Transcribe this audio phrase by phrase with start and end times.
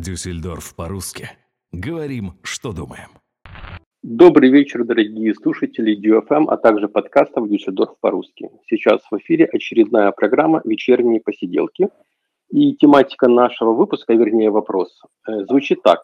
[0.00, 1.30] Дюссельдорф по-русски.
[1.72, 3.08] Говорим, что думаем.
[4.02, 8.48] Добрый вечер, дорогие слушатели DFM, а также подкастов Дюссельдорф по-русски.
[8.68, 11.88] Сейчас в эфире очередная программа «Вечерние посиделки».
[12.50, 16.00] И тематика нашего выпуска, вернее вопрос, э, звучит так.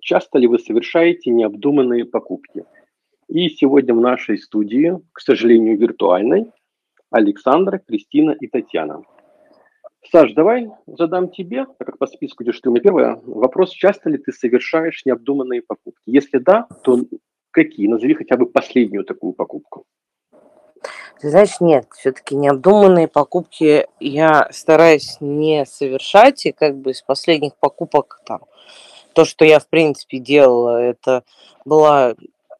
[0.00, 2.64] Часто ли вы совершаете необдуманные покупки?
[3.28, 6.50] И сегодня в нашей студии, к сожалению, виртуальной,
[7.10, 9.02] Александра, Кристина и Татьяна.
[10.10, 14.18] Саш, давай задам тебе, так как по списку идешь ты меня первое, вопрос, часто ли
[14.18, 16.02] ты совершаешь необдуманные покупки?
[16.06, 17.00] Если да, то
[17.50, 17.86] какие?
[17.86, 19.84] Назови хотя бы последнюю такую покупку.
[21.20, 27.56] Ты знаешь, нет, все-таки необдуманные покупки я стараюсь не совершать, и как бы из последних
[27.56, 28.42] покупок там
[29.14, 31.22] то, что я в принципе делала, это
[31.64, 32.14] была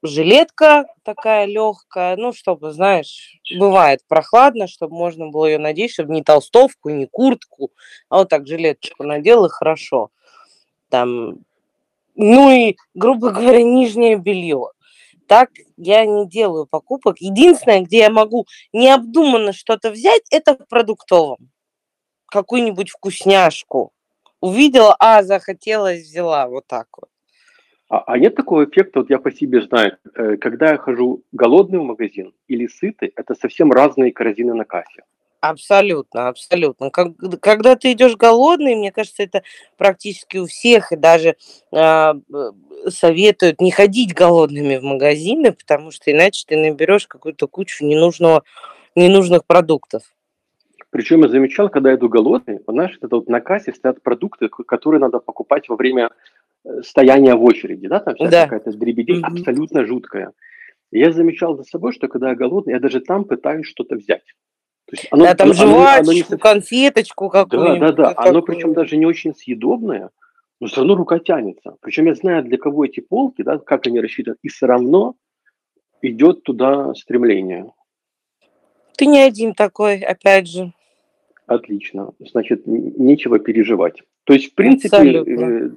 [0.06, 6.22] жилетка такая легкая, ну, чтобы, знаешь, бывает прохладно, чтобы можно было ее надеть, чтобы не
[6.22, 7.70] толстовку, не куртку,
[8.08, 10.10] а вот так жилеточку надел и хорошо.
[10.90, 11.38] Там,
[12.14, 14.70] ну и, грубо говоря, нижнее белье.
[15.26, 17.16] Так я не делаю покупок.
[17.20, 21.50] Единственное, где я могу необдуманно что-то взять, это в продуктовом.
[22.26, 23.92] Какую-нибудь вкусняшку.
[24.40, 26.46] Увидела, а, захотелось, взяла.
[26.48, 27.08] Вот так вот.
[27.94, 31.78] А, а нет такого эффекта, вот я по себе знаю, э, когда я хожу голодный
[31.78, 35.04] в магазин или сытый, это совсем разные корзины на кассе.
[35.40, 36.90] Абсолютно, абсолютно.
[36.90, 39.44] Как, когда ты идешь голодный, мне кажется, это
[39.76, 41.36] практически у всех, и даже
[41.70, 42.14] э,
[42.88, 48.42] советуют не ходить голодными в магазины, потому что иначе ты наберешь какую-то кучу ненужного,
[48.96, 50.02] ненужных продуктов.
[50.90, 55.00] Причем я замечал, когда я иду голодный, знаешь, это вот на кассе стоят продукты, которые
[55.00, 56.10] надо покупать во время
[56.82, 58.44] стояние в очереди, да, там вся да.
[58.44, 59.38] какая-то дребедень mm-hmm.
[59.40, 60.32] абсолютно жуткая.
[60.90, 64.24] я замечал за собой, что когда я голодный, я даже там пытаюсь что-то взять.
[64.86, 66.22] То есть оно, да, там жвачку, оно не...
[66.22, 67.80] конфеточку какую-нибудь.
[67.80, 68.14] Да, да, да.
[68.16, 70.10] Оно причем даже не очень съедобное,
[70.60, 71.76] но все равно рука тянется.
[71.80, 75.14] Причем я знаю, для кого эти полки, да, как они рассчитаны, и все равно
[76.02, 77.72] идет туда стремление.
[78.96, 80.72] Ты не один такой, опять же.
[81.46, 82.12] Отлично.
[82.20, 84.02] Значит, нечего переживать.
[84.24, 85.76] То есть, в принципе, Абсолютно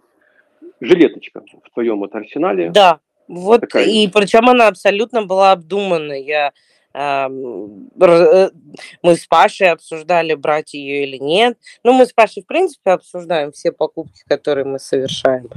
[0.79, 2.69] жилеточка в твоем вот арсенале.
[2.71, 3.85] Да, вот такая.
[3.85, 6.13] и причем она абсолютно была обдумана.
[6.13, 6.51] Я
[6.93, 11.57] э, мы с Пашей обсуждали, брать ее или нет.
[11.83, 15.49] Ну, мы с Пашей, в принципе, обсуждаем все покупки, которые мы совершаем.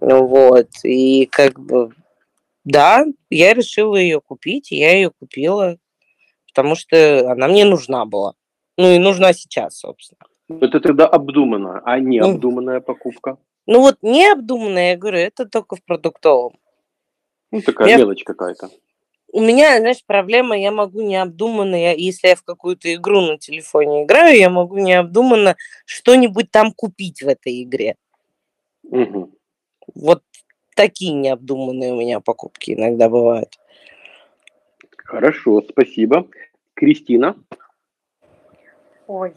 [0.00, 0.68] Вот.
[0.84, 1.92] И как бы,
[2.64, 5.76] да, я решила ее купить, и я ее купила,
[6.48, 8.34] потому что она мне нужна была.
[8.76, 10.20] Ну и нужна сейчас, собственно.
[10.48, 13.36] Это тогда обдуманная, а не обдуманная покупка?
[13.68, 16.58] Ну вот необдуманное, я говорю, это только в продуктовом.
[17.50, 17.98] Ну, такая я...
[17.98, 18.70] мелочь какая-то.
[19.30, 24.04] У меня, знаешь, проблема, я могу необдуманно, я, если я в какую-то игру на телефоне
[24.04, 27.96] играю, я могу необдуманно что-нибудь там купить в этой игре.
[28.84, 29.34] Угу.
[29.94, 30.22] Вот
[30.74, 33.58] такие необдуманные у меня покупки иногда бывают.
[34.96, 36.26] Хорошо, спасибо.
[36.72, 37.36] Кристина?
[39.06, 39.34] Ой,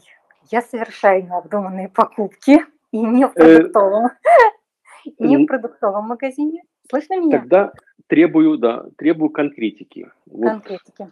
[0.50, 2.60] я совершаю необдуманные покупки.
[2.92, 4.10] И не в э, продуктовом.
[5.18, 6.62] Не в продуктовом магазине.
[6.88, 7.40] Слышно меня?
[7.40, 7.72] Тогда
[8.06, 10.10] требую, да, требую конкретики.
[10.30, 11.10] Конкретики.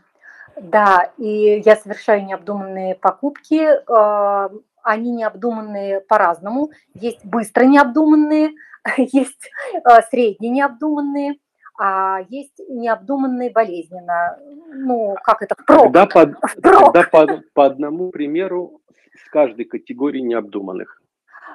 [0.61, 3.67] Да, и я совершаю необдуманные покупки.
[3.91, 4.51] А,
[4.83, 6.71] они необдуманные по-разному.
[6.95, 8.53] Есть быстро необдуманные,
[8.97, 9.51] есть
[9.85, 11.37] а, средне необдуманные,
[11.79, 14.39] а есть необдуманные болезненно.
[14.73, 15.55] Ну, как это?
[15.59, 15.85] Впрок.
[15.85, 16.93] Тогда, по, Впрок.
[16.93, 18.81] тогда по, по одному примеру
[19.17, 21.00] с каждой категории необдуманных.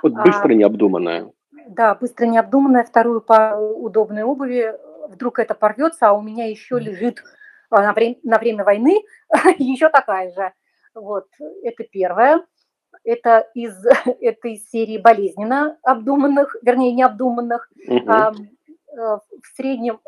[0.03, 1.31] Вот а, быстро необдуманная.
[1.67, 4.73] Да, быстро необдуманная, вторую пару удобной обуви,
[5.07, 7.23] вдруг это порвется, а у меня еще лежит
[7.69, 9.01] а, на время, на время войны
[9.57, 10.53] еще такая же.
[10.93, 11.27] Вот,
[11.63, 12.45] это первое.
[13.03, 13.75] Это из
[14.21, 17.69] этой серии болезненно обдуманных, вернее, необдуманных.
[17.87, 18.09] Угу.
[18.09, 18.31] А,
[18.97, 19.21] в
[19.57, 19.99] среднем,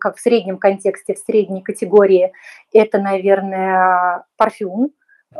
[0.00, 2.32] как в среднем контексте, в средней категории,
[2.72, 4.92] это, наверное, парфюм.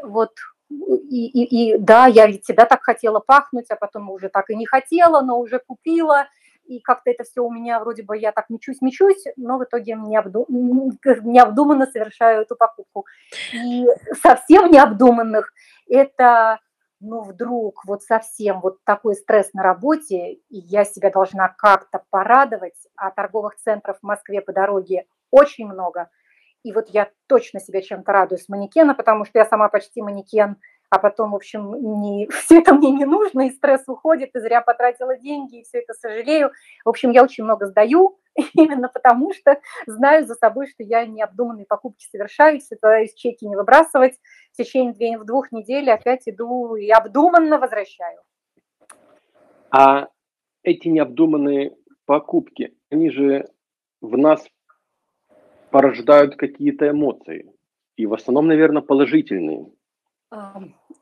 [0.05, 0.35] Вот
[0.71, 4.57] и, и, и да, я ведь тебя так хотела пахнуть, а потом уже так и
[4.57, 6.27] не хотела, но уже купила,
[6.67, 10.47] и как-то это все у меня вроде бы я так мечусь-мечусь, но в итоге необду...
[10.49, 13.07] необдуманно совершаю эту покупку.
[13.53, 13.87] И
[14.21, 15.53] совсем необдуманных
[15.89, 16.59] это,
[17.01, 22.89] ну, вдруг вот совсем вот такой стресс на работе, и я себя должна как-то порадовать,
[22.97, 26.11] а торговых центров в Москве по дороге очень много–
[26.67, 30.57] и вот я точно себя чем-то радую с манекена, потому что я сама почти манекен,
[30.91, 34.61] а потом, в общем, не, все это мне не нужно, и стресс уходит, и зря
[34.63, 36.51] потратила деньги, и все это сожалею.
[36.85, 38.19] В общем, я очень много сдаю,
[38.55, 44.19] именно потому что знаю за собой, что я необдуманные покупки совершаю, стараюсь чеки не выбрасывать.
[44.53, 48.19] В течение двух недель опять иду и обдуманно возвращаю.
[49.71, 50.09] А
[50.65, 51.77] эти необдуманные
[52.07, 53.47] покупки, они же
[54.01, 54.45] в нас
[55.77, 57.53] порождают какие-то эмоции.
[57.99, 59.67] И в основном, наверное, положительные.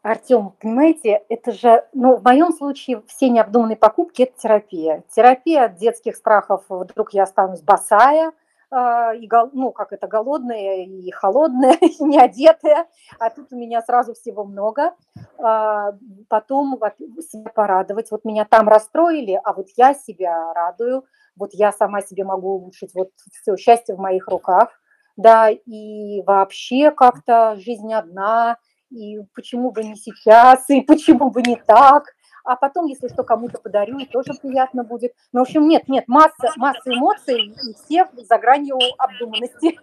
[0.03, 5.05] Артем, понимаете, это же, ну, в моем случае все необдуманные покупки– это терапия.
[5.15, 8.33] Терапия от детских страхов, вдруг я останусь босая,
[8.73, 12.89] а, и, ну, как это, голодная и холодная, и не одетая,
[13.21, 14.97] а тут у меня сразу всего много.
[15.39, 15.93] А,
[16.29, 16.81] потом
[17.21, 18.11] себя порадовать.
[18.11, 21.05] Вот меня там расстроили, а вот я себя радую,
[21.37, 24.69] вот я сама себе могу улучшить, вот все, счастье в моих руках.
[25.17, 28.59] Да, и вообще как-то жизнь одна,
[28.91, 32.05] и почему бы не сейчас, и почему бы не так,
[32.45, 35.13] а потом, если что, кому-то подарю, и тоже приятно будет.
[35.33, 39.79] Ну, в общем, нет, нет, масса, масса эмоций, и все за гранью обдуманности.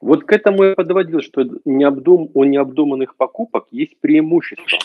[0.00, 4.78] Вот к этому я подводил, что необдум, у необдуманных покупок есть преимущество.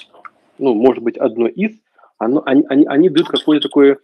[0.58, 1.78] Ну, может быть, одно из,
[2.18, 4.00] оно, они, они, они дают какое-то такое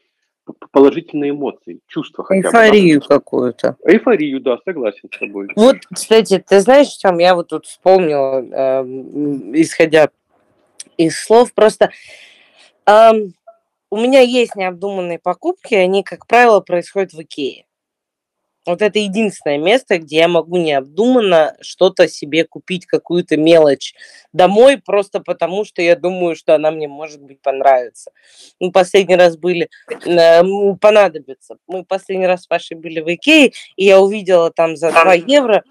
[0.72, 2.26] положительные эмоции, чувства.
[2.30, 3.76] Эйфорию какую-то.
[3.86, 5.48] Эйфорию, да, согласен с тобой.
[5.56, 8.84] Вот, кстати, ты знаешь, чем я вот тут вспомнила, э,
[9.54, 10.10] исходя
[10.98, 11.92] из слов, просто
[12.86, 13.12] э,
[13.90, 17.66] у меня есть необдуманные покупки, они, как правило, происходят в Икее.
[18.66, 23.94] Вот это единственное место, где я могу необдуманно что-то себе купить, какую-то мелочь
[24.34, 28.12] домой, просто потому что я думаю, что она мне, может быть, понравится.
[28.60, 29.70] Мы последний раз были,
[30.06, 30.44] э,
[30.80, 31.58] понадобится.
[31.68, 35.64] Мы последний раз с Пашей были в Икее, и я увидела там за 2 евро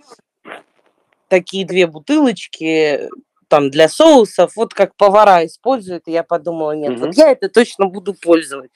[1.28, 3.08] такие две бутылочки
[3.48, 7.06] там для соусов, вот как повара используют, и я подумала, нет, угу.
[7.06, 8.70] вот я это точно буду пользовать.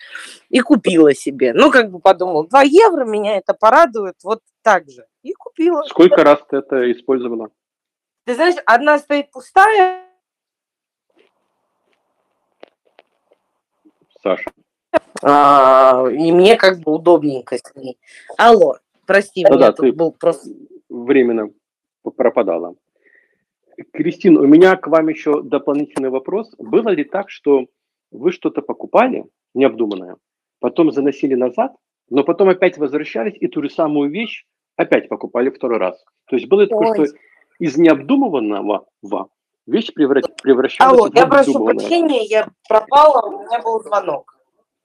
[0.48, 1.52] И купила себе.
[1.52, 5.06] Ну, как бы подумала, 2 евро меня это порадует, вот так же.
[5.22, 5.82] И купила.
[5.84, 7.50] Сколько раз ты это использовала?
[8.24, 10.04] Ты знаешь, одна стоит пустая.
[14.22, 14.50] Саша.
[15.22, 17.98] А, и мне как бы удобненько с ней.
[18.36, 18.76] Алло,
[19.06, 20.50] прости, да, да, ты был просто...
[20.88, 21.48] Временно
[22.16, 22.74] пропадала.
[23.92, 26.54] Кристин, у меня к вам еще дополнительный вопрос.
[26.58, 27.66] Было ли так, что
[28.10, 29.24] вы что-то покупали
[29.54, 30.16] необдуманное,
[30.60, 31.74] потом заносили назад,
[32.10, 34.44] но потом опять возвращались и ту же самую вещь
[34.76, 36.02] опять покупали второй раз?
[36.28, 37.06] То есть было такое, Ой.
[37.06, 37.16] что
[37.58, 38.86] из необдуманного
[39.66, 44.31] вещь превращалась Алло, в я прошу прощения, я пропала, у меня был звонок.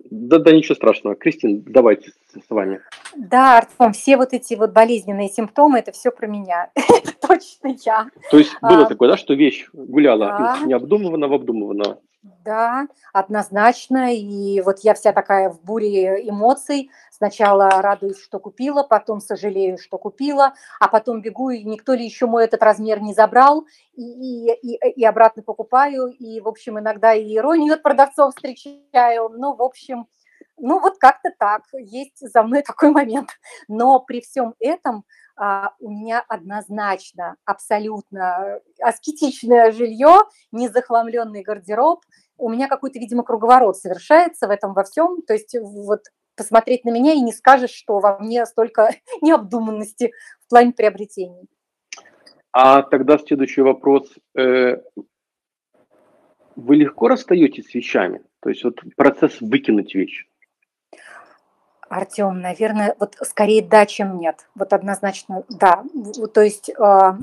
[0.10, 1.16] Да, да, ничего страшного.
[1.16, 2.82] Кристин, давайте с вами.
[3.16, 6.70] Да, Артем, все вот эти вот болезненные симптомы, это все про меня.
[6.76, 8.08] это точно я.
[8.32, 10.58] То есть было а, такое, да, что вещь гуляла да.
[10.58, 12.00] из необдуманного в обдуманного?
[12.46, 14.14] Да, однозначно.
[14.16, 16.90] И вот я вся такая в буре эмоций.
[17.18, 22.28] Сначала радуюсь, что купила, потом сожалею, что купила, а потом бегу, и никто ли еще
[22.28, 23.66] мой этот размер не забрал,
[23.96, 26.10] и, и, и, обратно покупаю.
[26.10, 29.30] И, в общем, иногда и иронию от продавцов встречаю.
[29.30, 30.06] Ну, в общем,
[30.58, 33.32] ну вот как-то так, есть за мной такой момент.
[33.68, 35.04] Но при всем этом
[35.36, 42.06] а, у меня однозначно абсолютно аскетичное жилье, незахламленный гардероб.
[42.38, 45.24] У меня какой-то, видимо, круговорот совершается в этом во всем.
[45.24, 46.02] То есть вот
[46.38, 48.92] посмотреть на меня и не скажешь, что во мне столько
[49.22, 50.12] необдуманности
[50.46, 51.50] в плане приобретений.
[52.54, 54.10] А тогда следующий вопрос.
[54.38, 54.78] Э,
[56.56, 58.22] вы легко расстаетесь с вещами?
[58.40, 60.26] То есть вот процесс выкинуть вещь?
[61.90, 64.48] Артем, наверное, вот скорее да, чем нет.
[64.56, 65.84] Вот однозначно да.
[66.34, 67.18] То есть, а,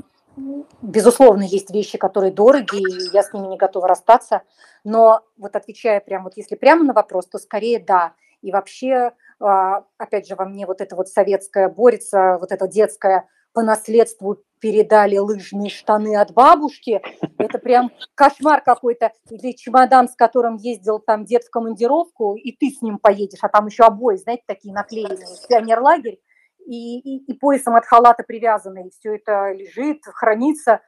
[0.81, 4.41] безусловно, есть вещи, которые дороги, и я с ними не готова расстаться.
[4.83, 8.13] Но вот отвечая прямо, вот если прямо на вопрос, то скорее да.
[8.41, 13.27] И вообще, а, опять же, во мне вот это вот советское борется, вот это детское
[13.53, 17.01] по наследству передали лыжные штаны от бабушки.
[17.37, 19.11] Это прям кошмар какой-то.
[19.29, 23.49] Или чемодан, с которым ездил там дед в командировку, и ты с ним поедешь, а
[23.49, 26.19] там еще обои, знаете, такие наклеенные, пионерлагерь,
[26.65, 28.89] и, и, и поясом от халата привязанный.
[28.89, 30.81] Все это лежит, хранится.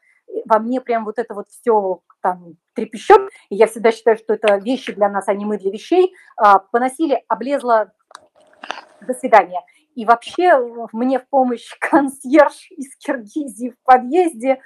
[0.45, 3.29] Во мне прям вот это вот все там трепещет.
[3.49, 6.13] И я всегда считаю, что это вещи для нас, а не мы для вещей.
[6.35, 7.91] А, поносили, облезла,
[9.01, 9.63] до свидания.
[9.95, 10.59] И вообще
[10.93, 14.61] мне в помощь консьерж из Киргизии в подъезде,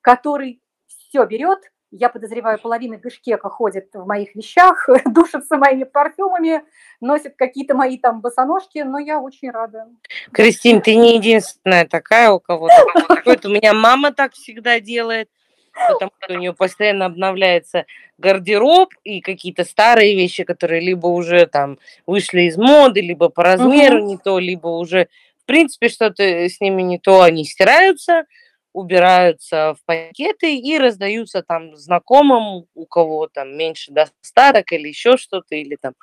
[0.00, 1.60] который все берет,
[1.92, 6.62] я подозреваю, половина Бишкека ходит в моих вещах, душится моими парфюмами,
[7.00, 9.86] носит какие-то мои там босоножки, но я очень рада.
[10.32, 13.38] Кристин, ты не единственная такая, у кого такое.
[13.44, 15.28] У меня мама так всегда делает
[15.74, 17.86] потому что у нее постоянно обновляется
[18.18, 24.00] гардероб и какие-то старые вещи, которые либо уже там вышли из моды, либо по размеру
[24.00, 24.06] угу.
[24.06, 25.08] не то, либо уже,
[25.42, 28.24] в принципе, что-то с ними не то, они стираются,
[28.72, 35.54] убираются в пакеты и раздаются там знакомым, у кого там меньше достаток или еще что-то,
[35.54, 35.94] или там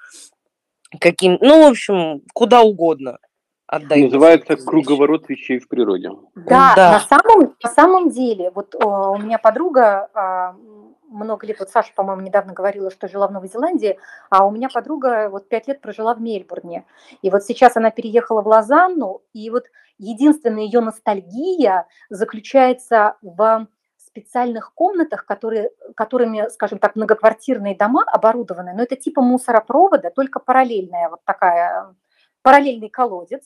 [0.99, 3.19] каким, ну, в общем, куда угодно
[3.67, 4.03] отдать.
[4.03, 6.09] Называется круговорот вещей в природе.
[6.35, 6.91] Да, да.
[6.93, 10.55] На, самом, на самом деле, вот о, у меня подруга а,
[11.09, 13.97] много лет, вот Саша, по-моему, недавно говорила, что жила в Новой Зеландии,
[14.29, 16.85] а у меня подруга вот пять лет прожила в Мельбурне.
[17.21, 19.65] И вот сейчас она переехала в Лозанну, и вот
[19.99, 28.81] единственная ее ностальгия заключается в специальных комнатах, которые, которыми, скажем так, многоквартирные дома оборудованы, но
[28.81, 31.93] это типа мусоропровода, только параллельная вот такая,
[32.41, 33.43] параллельный колодец,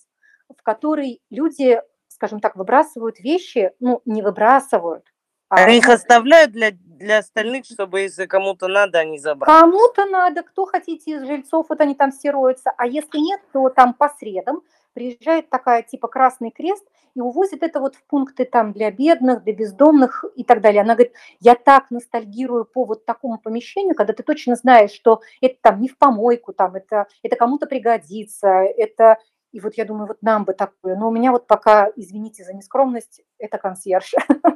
[0.48, 5.04] в который люди, скажем так, выбрасывают вещи, ну, не выбрасывают,
[5.50, 9.48] а они их оставляют для, для остальных, чтобы если кому-то надо, они забрать.
[9.48, 12.72] Кому-то надо, кто хотите из жильцов, вот они там стируются.
[12.76, 16.86] А если нет, то там по средам приезжает такая типа Красный Крест
[17.16, 20.82] и увозит это вот в пункты там для бедных, для бездомных и так далее.
[20.82, 25.56] Она говорит, я так ностальгирую по вот такому помещению, когда ты точно знаешь, что это
[25.62, 29.18] там не в помойку, там это, это кому-то пригодится, это
[29.52, 30.96] и вот я думаю, вот нам бы такое.
[30.96, 34.16] Но у меня вот пока, извините за нескромность, это консьерж.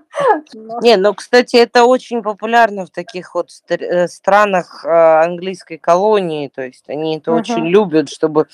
[0.81, 6.47] Не, ну, кстати, это очень популярно в таких вот э, странах а, английской колонии.
[6.47, 8.47] То есть они это очень любят, чтобы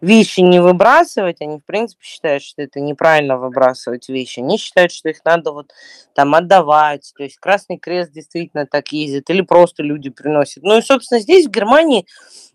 [0.00, 1.40] вещи не выбрасывать.
[1.40, 4.40] Они, в принципе, считают, что это неправильно выбрасывать вещи.
[4.40, 5.72] Они считают, что их надо вот
[6.14, 7.12] там отдавать.
[7.16, 9.30] То есть Красный Крест действительно так ездит.
[9.30, 10.62] Или просто люди приносят.
[10.62, 12.06] Ну и, собственно, здесь, в Германии,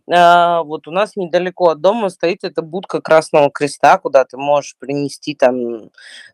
[0.08, 5.36] вот у нас недалеко от дома стоит эта будка Красного Креста, куда ты можешь принести
[5.36, 5.90] там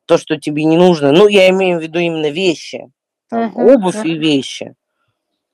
[0.05, 1.12] то, что тебе не нужно.
[1.12, 2.89] Ну, я имею в виду именно вещи,
[3.29, 4.07] там, uh-huh, обувь uh-huh.
[4.07, 4.75] и вещи.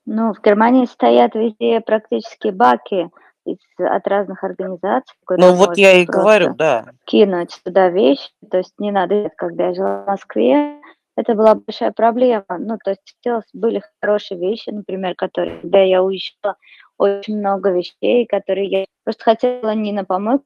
[0.06, 3.10] Ну, в Германии стоят везде практически баки
[3.46, 5.16] из, от разных организаций.
[5.28, 6.86] Ну, вот я и говорю, да.
[7.06, 10.78] Кинуть туда вещи, то есть не надо, когда я жила в Москве,
[11.16, 12.44] это была большая проблема.
[12.48, 16.56] Ну, то есть были хорошие вещи, например, которые, когда я уезжала,
[16.98, 20.44] очень много вещей, которые я просто хотела не на помойку,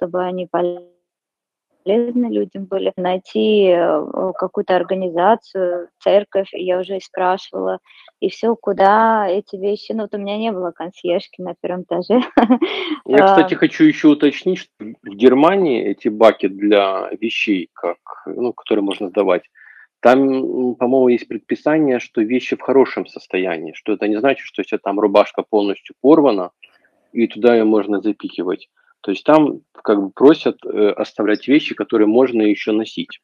[0.00, 7.78] чтобы они полезны людям были, найти э, какую-то организацию, церковь, я уже спрашивала,
[8.20, 12.20] и все, куда эти вещи, ну вот у меня не было консьержки на первом этаже.
[13.04, 18.84] Я, кстати, хочу еще уточнить, что в Германии эти баки для вещей, как, ну, которые
[18.84, 19.42] можно сдавать,
[20.02, 24.76] там, по-моему, есть предписание, что вещи в хорошем состоянии, что это не значит, что если
[24.76, 26.50] там рубашка полностью порвана,
[27.12, 28.68] и туда ее можно запихивать.
[29.00, 33.20] То есть там как бы просят э, оставлять вещи, которые можно еще носить.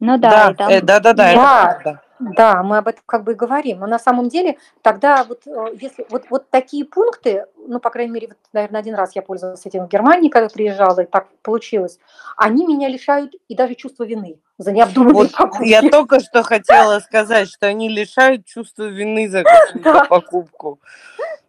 [0.00, 0.70] Ну да, да, там...
[0.70, 2.02] э, да, да, да, да, да.
[2.20, 3.80] Да, мы об этом как бы и говорим.
[3.80, 8.12] Но на самом деле тогда вот э, если вот, вот такие пункты, ну, по крайней
[8.12, 11.98] мере, вот, наверное, один раз я пользовалась этим в Германии, когда приезжала, и так получилось,
[12.36, 15.68] они меня лишают и даже чувства вины за необдуманные вот покупки.
[15.68, 20.80] Я только что хотела сказать, что они лишают чувства вины за какую-то покупку.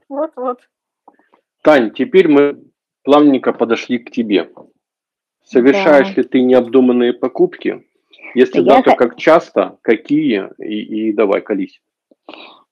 [0.07, 0.59] Вот-вот.
[1.63, 2.63] Тань, теперь мы
[3.03, 4.49] плавненько подошли к тебе.
[5.43, 7.88] Совершаешь ли ты необдуманные покупки?
[8.35, 11.81] Если да, то как часто, какие, и, и давай, колись.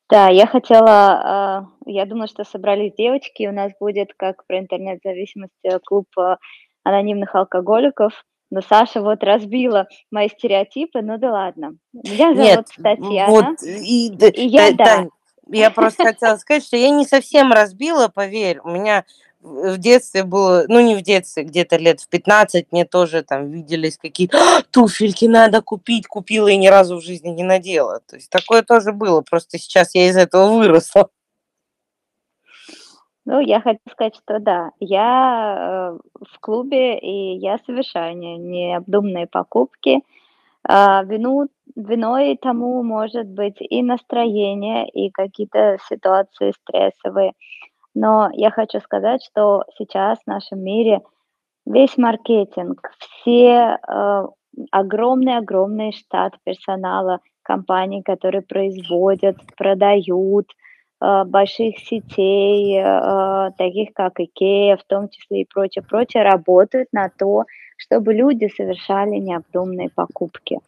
[0.09, 5.51] Да, я хотела, а, я думала, что собрались девочки, у нас будет, как про интернет-зависимость,
[5.63, 6.37] э, клуб э,
[6.83, 8.13] анонимных алкоголиков,
[8.49, 11.73] но Саша вот разбила мои стереотипы, ну да ладно.
[11.91, 13.31] Меня зовут Нет, Татьяна.
[13.31, 15.07] Вот, и, и я, да.
[15.49, 18.59] Я просто хотела сказать, что я не совсем разбила, поверь.
[18.63, 19.05] У меня
[19.41, 23.98] в детстве было, ну не в детстве, где-то лет в 15 мне тоже там виделись
[23.98, 28.01] какие-то «А, туфельки надо купить, купила и ни разу в жизни не надела.
[28.08, 31.10] То есть такое тоже было, просто сейчас я из этого выросла.
[33.25, 39.27] Ну, я хочу сказать, что да, я э, в клубе, и я совершаю не, необдуманные
[39.27, 40.00] покупки.
[40.70, 47.34] Э, вину, виной тому может быть и настроение, и какие-то ситуации стрессовые.
[48.00, 51.01] Но я хочу сказать, что сейчас в нашем мире
[51.66, 54.24] весь маркетинг, все э,
[54.70, 60.46] огромный-огромный штат персонала компаний, которые производят, продают,
[61.01, 67.10] э, больших сетей, э, таких как Икея, в том числе и прочее, прочее, работают на
[67.10, 67.46] то,
[67.77, 70.60] чтобы люди совершали необдуманные покупки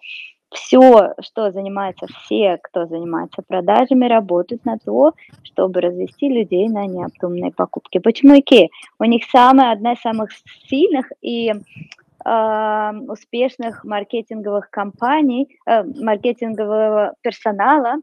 [0.51, 5.13] все, что занимается, все, кто занимается продажами, работают на то,
[5.43, 7.99] чтобы развести людей на необдуманные покупки.
[7.99, 8.69] Почему Икея?
[8.99, 10.31] У них самая, одна из самых
[10.67, 17.95] сильных и э, успешных маркетинговых компаний, э, маркетингового персонала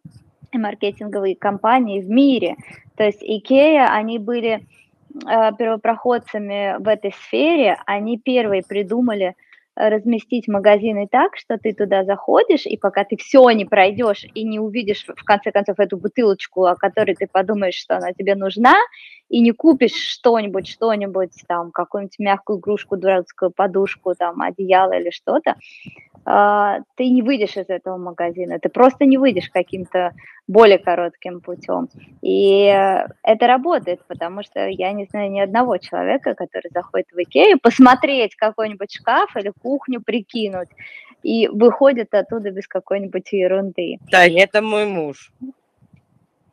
[0.52, 2.56] и маркетинговые компании в мире.
[2.96, 9.34] То есть Икея, они были э, первопроходцами в этой сфере, они первые придумали
[9.76, 14.59] разместить магазины так, что ты туда заходишь, и пока ты все не пройдешь и не
[14.59, 18.75] увидишь, в конце концов, эту бутылочку, о которой ты подумаешь, что она тебе нужна,
[19.28, 25.56] и не купишь что-нибудь, что-нибудь, там, какую-нибудь мягкую игрушку, дурацкую подушку, там, одеяло или что-то,
[26.25, 30.12] а, ты не выйдешь из этого магазина, ты просто не выйдешь каким-то
[30.49, 31.88] более коротким путем.
[32.21, 32.64] И
[33.23, 38.35] это работает, потому что я не знаю ни одного человека, который заходит в Икею, посмотреть
[38.35, 40.68] какой-нибудь шкаф или кухню прикинуть,
[41.25, 43.96] и выходит оттуда без какой-нибудь ерунды.
[44.12, 45.32] Да, это мой муж.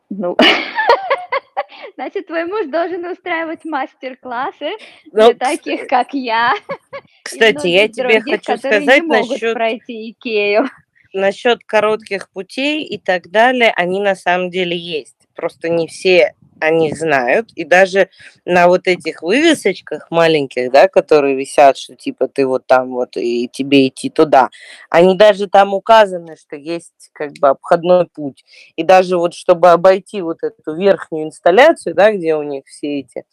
[0.10, 0.36] Ну,
[1.96, 4.72] Значит, твой муж должен устраивать мастер-классы
[5.12, 6.54] Ну, для таких, как я.
[7.24, 10.66] Кстати, я тебе хочу сказать не могут насчет пройти Икею.
[11.14, 15.18] насчет коротких путей и так далее, они на самом деле есть.
[15.36, 17.52] Просто не все о них знают.
[17.56, 18.10] И даже
[18.46, 23.50] на вот этих вывесочках маленьких, да, которые висят, что типа ты вот там вот и
[23.52, 24.50] тебе идти туда,
[24.90, 28.44] они даже там указаны, что есть как бы обходной путь.
[28.76, 33.26] И даже вот чтобы обойти вот эту верхнюю инсталляцию, да, где у них все эти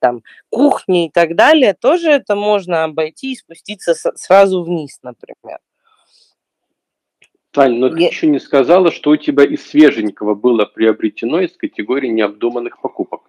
[0.00, 5.58] там кухни и так далее, тоже это можно обойти и спуститься сразу вниз, например.
[7.58, 11.56] Тань, но ты Я- еще не сказала, что у тебя из свеженького было приобретено из
[11.56, 13.22] категории необдуманных покупок.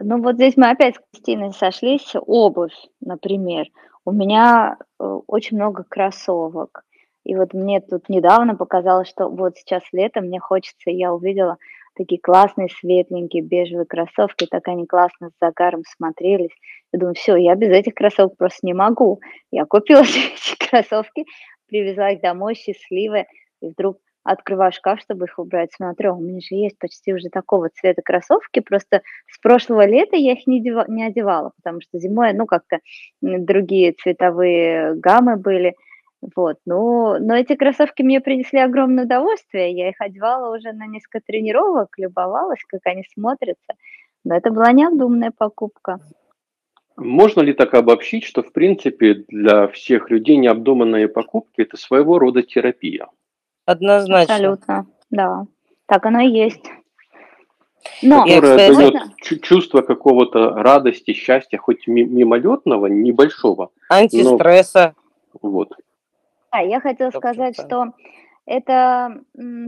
[0.00, 2.14] Ну вот здесь мы опять с Кристиной сошлись.
[2.26, 3.66] Обувь, например.
[4.06, 6.84] У меня э, очень много кроссовок.
[7.26, 11.58] И вот мне тут недавно показалось, что вот сейчас лето, мне хочется, я увидела
[11.94, 16.56] такие классные светленькие бежевые кроссовки, так они классно с загаром смотрелись.
[16.94, 19.20] Я думаю, все, я без этих кроссовок просто не могу.
[19.50, 21.26] Я купила эти кроссовки,
[21.66, 23.26] привезла их домой счастливая,
[23.60, 27.70] и вдруг открываю шкаф, чтобы их убрать, смотрю, у меня же есть почти уже такого
[27.70, 32.32] цвета кроссовки, просто с прошлого лета я их не, дева- не одевала, потому что зимой,
[32.34, 32.80] ну, как-то
[33.22, 35.74] другие цветовые гаммы были,
[36.36, 41.20] вот, ну, но эти кроссовки мне принесли огромное удовольствие, я их одевала уже на несколько
[41.26, 43.74] тренировок, любовалась, как они смотрятся,
[44.24, 45.98] но это была необдуманная покупка.
[46.96, 52.42] Можно ли так обобщить, что, в принципе, для всех людей необдуманные покупки– это своего рода
[52.42, 53.08] терапия?
[53.70, 54.34] Однозначно.
[54.34, 55.44] Абсолютно, да,
[55.86, 56.64] так оно и есть.
[58.02, 59.14] Но, Я, Которое кстати- дает можно?
[59.22, 63.70] чу- чувство какого-то радости, счастья, хоть ми- мимолетного, небольшого.
[63.88, 64.94] Антистресса.
[65.40, 65.72] Вот.
[66.52, 67.92] Да, я хотела сказать, что
[68.44, 69.20] это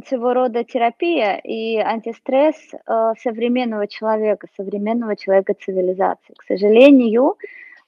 [0.09, 6.35] своего рода терапия и антистресс э, современного человека, современного человека цивилизации.
[6.37, 7.37] К сожалению,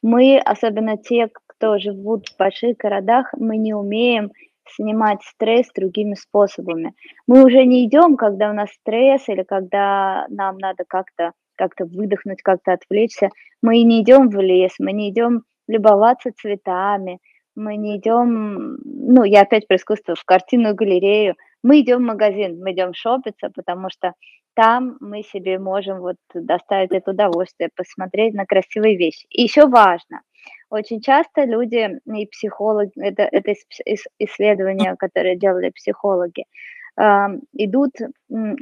[0.03, 4.31] мы, особенно те, кто живут в больших городах, мы не умеем
[4.69, 6.95] снимать стресс другими способами.
[7.27, 12.43] Мы уже не идем, когда у нас стресс или когда нам надо как-то как-то выдохнуть,
[12.43, 13.29] как-то отвлечься.
[13.63, 17.21] Мы не идем в лес, мы не идем любоваться цветами,
[17.55, 22.61] мы не идем, ну, я опять про искусство, в картинную галерею, мы идем в магазин,
[22.61, 24.13] мы идем шопиться, потому что
[24.55, 29.27] там мы себе можем вот доставить это удовольствие, посмотреть на красивые вещи.
[29.31, 30.21] И еще важно,
[30.75, 36.45] очень часто люди и психологи, это, это ис- ис- исследования, которые делали психологи,
[36.97, 37.91] идут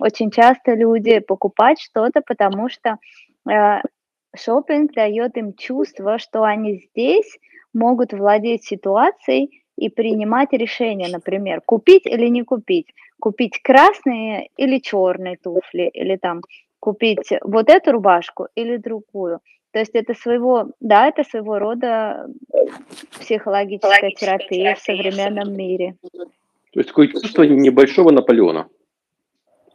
[0.00, 2.96] очень часто люди покупать что-то, потому что
[3.50, 3.82] э,
[4.34, 7.38] шопинг дает им чувство, что они здесь
[7.74, 15.36] могут владеть ситуацией и принимать решения, например, купить или не купить, купить красные или черные
[15.36, 16.40] туфли, или там
[16.80, 19.40] купить вот эту рубашку или другую.
[19.72, 22.28] То есть это своего, да, это своего рода
[23.18, 25.96] психологическая терапия в современном мире.
[26.12, 28.68] То есть такое чувство небольшого Наполеона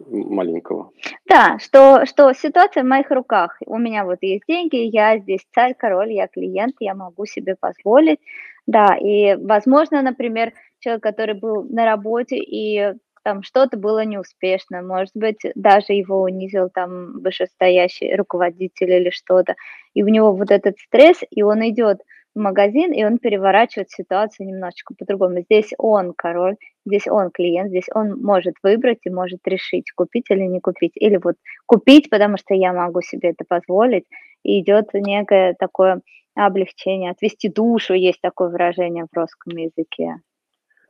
[0.10, 0.92] маленького.
[1.26, 3.58] Да, что, что ситуация в моих руках.
[3.66, 8.20] У меня вот есть деньги, я здесь царь, король, я клиент, я могу себе позволить.
[8.68, 12.94] Да, и, возможно, например, человек, который был на работе и
[13.28, 19.56] там что-то было неуспешно, может быть, даже его унизил там вышестоящий руководитель или что-то,
[19.94, 21.98] и у него вот этот стресс, и он идет
[22.34, 25.42] в магазин, и он переворачивает ситуацию немножечко по-другому.
[25.42, 30.44] Здесь он король, здесь он клиент, здесь он может выбрать и может решить, купить или
[30.44, 30.94] не купить.
[30.96, 31.36] Или вот
[31.66, 34.06] купить, потому что я могу себе это позволить,
[34.44, 36.00] и идет некое такое
[36.34, 40.16] облегчение, отвести душу, есть такое выражение в русском языке.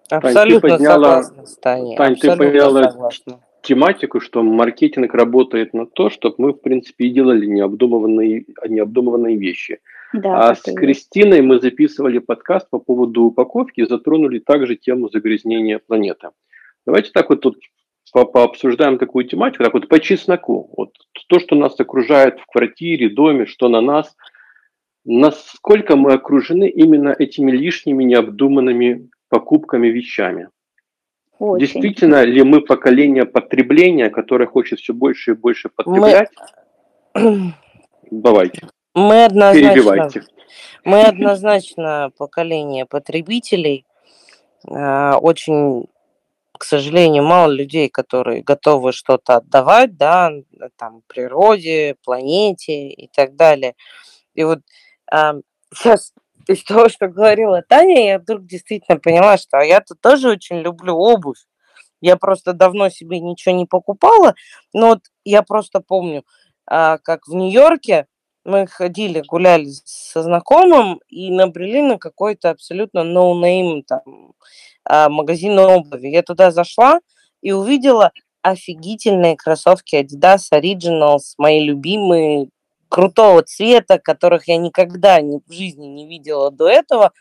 [0.09, 1.97] Абсолютно подняла- согласна с Таней.
[1.97, 3.39] Тань, ты подняла согласна.
[3.61, 9.79] Тематику, что маркетинг работает на то, чтобы мы, в принципе, и делали необдуманные, необдуманные вещи.
[10.13, 10.61] Да, А с.
[10.61, 16.29] Кристиной мы записывали подкаст по поводу упаковки и затронули также тему загрязнения планеты.
[16.85, 17.57] Давайте так вот тут
[18.13, 20.69] по- пообсуждаем такую тематику, так вот по чесноку.
[20.77, 20.93] Вот
[21.27, 24.15] то, что нас окружает в квартире, доме, что на нас.
[25.09, 30.49] насколько мы окружены именно этими лишними необдуманными покупками, вещами.
[31.39, 31.65] Очень.
[31.65, 36.29] Действительно ли мы поколение потребления, которое хочет все больше и больше потреблять?
[37.13, 37.53] Мы...
[38.11, 38.67] Давайте.
[38.95, 40.23] Мы однозначно,
[40.83, 43.85] мы однозначно поколение потребителей.
[44.67, 45.85] А, очень,
[46.57, 50.31] к сожалению, мало людей, которые готовы что-то отдавать, да,
[50.77, 53.75] там, природе, планете и так далее.
[54.33, 54.61] И вот
[55.73, 56.13] сейчас
[56.49, 61.45] из того, что говорила Таня, я вдруг действительно поняла, что я-то тоже очень люблю обувь.
[62.01, 64.36] Я просто давно себе ничего не покупала,
[64.73, 66.23] но вот я просто помню,
[66.67, 68.07] а, как в Нью-Йорке
[68.45, 74.33] мы ходили, гуляли со знакомым и набрели на какой-то абсолютно no-name там
[74.86, 76.07] а, магазин обуви.
[76.07, 76.99] Я туда зашла
[77.41, 82.49] и увидела офигительные кроссовки Adidas Originals, мои любимые,
[82.89, 87.12] крутого цвета, которых я никогда в жизни не видела до этого,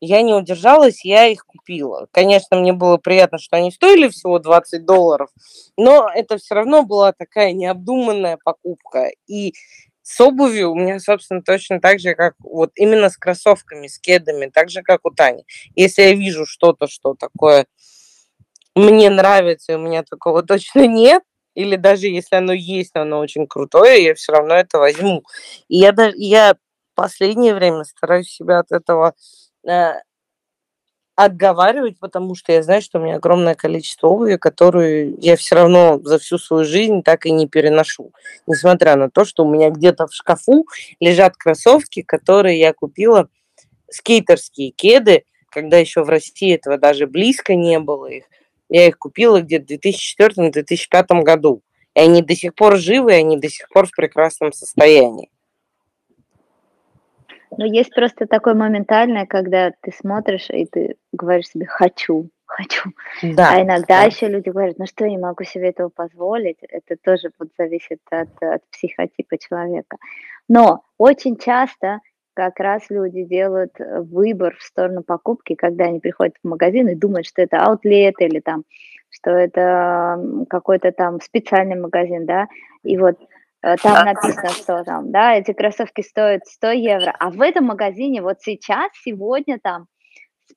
[0.00, 2.06] я не удержалась, я их купила.
[2.12, 5.30] Конечно, мне было приятно, что они стоили всего 20 долларов,
[5.76, 9.10] но это все равно была такая необдуманная покупка.
[9.26, 9.54] И
[10.02, 14.46] с обувью у меня, собственно, точно так же, как вот именно с кроссовками, с кедами,
[14.46, 15.44] так же, как у Тани.
[15.74, 17.66] Если я вижу что-то, что такое
[18.74, 21.22] мне нравится, и у меня такого точно нет,
[21.58, 25.24] или даже если оно есть, но оно очень крутое, я все равно это возьму.
[25.66, 26.54] И я, даже, я
[26.94, 29.14] последнее время стараюсь себя от этого
[29.68, 29.94] э,
[31.16, 35.98] отговаривать, потому что я знаю, что у меня огромное количество обуви, которую я все равно
[36.04, 38.12] за всю свою жизнь так и не переношу.
[38.46, 40.64] Несмотря на то, что у меня где-то в шкафу
[41.00, 43.28] лежат кроссовки, которые я купила,
[43.90, 48.26] скейтерские кеды, когда еще в России этого даже близко не было их.
[48.68, 51.62] Я их купила где-то в 2004-2005 году.
[51.94, 55.30] И они до сих пор живы, и они до сих пор в прекрасном состоянии.
[57.56, 62.90] Ну, есть просто такое моментальное, когда ты смотришь, и ты говоришь себе «хочу», хочу.
[63.22, 64.04] Да, а иногда да.
[64.04, 66.58] еще люди говорят, ну что, я не могу себе этого позволить.
[66.62, 69.98] Это тоже вот зависит от, от психотипа человека.
[70.48, 72.00] Но очень часто
[72.38, 76.94] как раз люди делают э, выбор в сторону покупки, когда они приходят в магазин и
[76.94, 78.62] думают, что это аутлет или там,
[79.10, 82.46] что это какой-то там специальный магазин, да,
[82.84, 83.16] и вот
[83.62, 88.22] э, там написано, что там, да, эти кроссовки стоят 100 евро, а в этом магазине
[88.22, 89.86] вот сейчас, сегодня там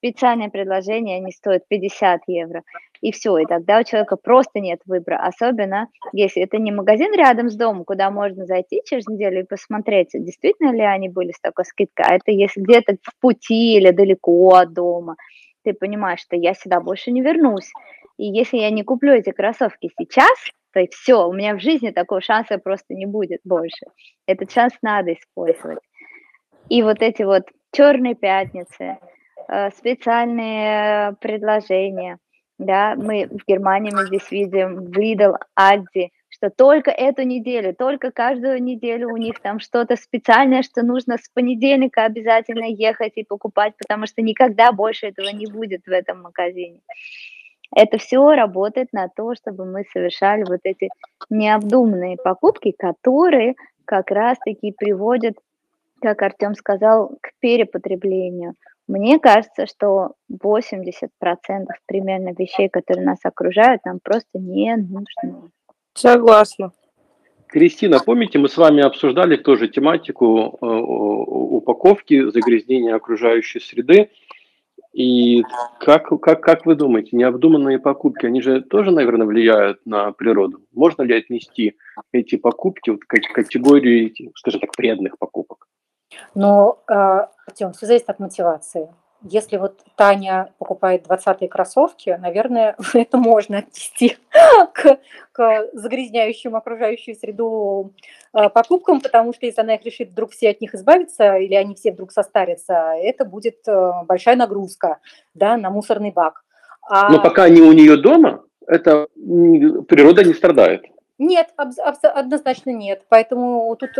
[0.01, 2.63] специальное предложение, они стоят 50 евро
[3.01, 7.49] и все, и тогда у человека просто нет выбора, особенно если это не магазин рядом
[7.49, 11.65] с домом, куда можно зайти через неделю и посмотреть, действительно ли они были с такой
[11.65, 15.15] скидкой, а это если где-то в пути или далеко от дома,
[15.63, 17.71] ты понимаешь, что я сюда больше не вернусь,
[18.17, 20.37] и если я не куплю эти кроссовки сейчас,
[20.73, 23.85] то все, у меня в жизни такого шанса просто не будет больше.
[24.25, 25.79] Этот шанс надо использовать.
[26.69, 28.97] И вот эти вот черные пятницы,
[29.75, 32.17] специальные предложения–
[32.61, 38.11] да, мы в Германии мы здесь видим в Lidl, Aldi, что только эту неделю, только
[38.11, 43.73] каждую неделю у них там что-то специальное, что нужно с понедельника обязательно ехать и покупать,
[43.77, 46.81] потому что никогда больше этого не будет в этом магазине.
[47.75, 50.89] Это все работает на то, чтобы мы совершали вот эти
[51.31, 55.33] необдуманные покупки, которые как раз-таки приводят,
[55.99, 58.53] как Артем сказал, к перепотреблению–
[58.91, 60.89] мне кажется, что 80%
[61.85, 65.49] примерно вещей, которые нас окружают, нам просто не нужны.
[65.93, 66.71] Согласна.
[67.47, 74.09] Кристина, помните, мы с вами обсуждали тоже тематику э, упаковки, загрязнения окружающей среды.
[74.91, 75.43] И
[75.79, 80.59] как, как, как вы думаете, необдуманные покупки, они же тоже, наверное, влияют на природу?
[80.73, 81.75] Можно ли отнести
[82.11, 85.67] эти покупки вот, к категории, скажем так, вредных покупок?
[86.35, 86.93] Но, э,
[87.47, 88.89] Артем, все зависит от мотивации.
[89.23, 94.17] Если вот Таня покупает 20-е кроссовки, наверное, это можно отнести
[94.73, 94.99] к,
[95.31, 97.93] к загрязняющим окружающую среду
[98.33, 101.75] э, покупкам, потому что если она их решит вдруг все от них избавиться, или они
[101.75, 104.97] все вдруг состарятся, это будет э, большая нагрузка
[105.35, 106.43] да, на мусорный бак.
[106.89, 107.09] А...
[107.11, 110.83] Но пока они у нее дома, это природа не страдает.
[111.19, 113.03] Нет, однозначно нет.
[113.07, 113.91] Поэтому тут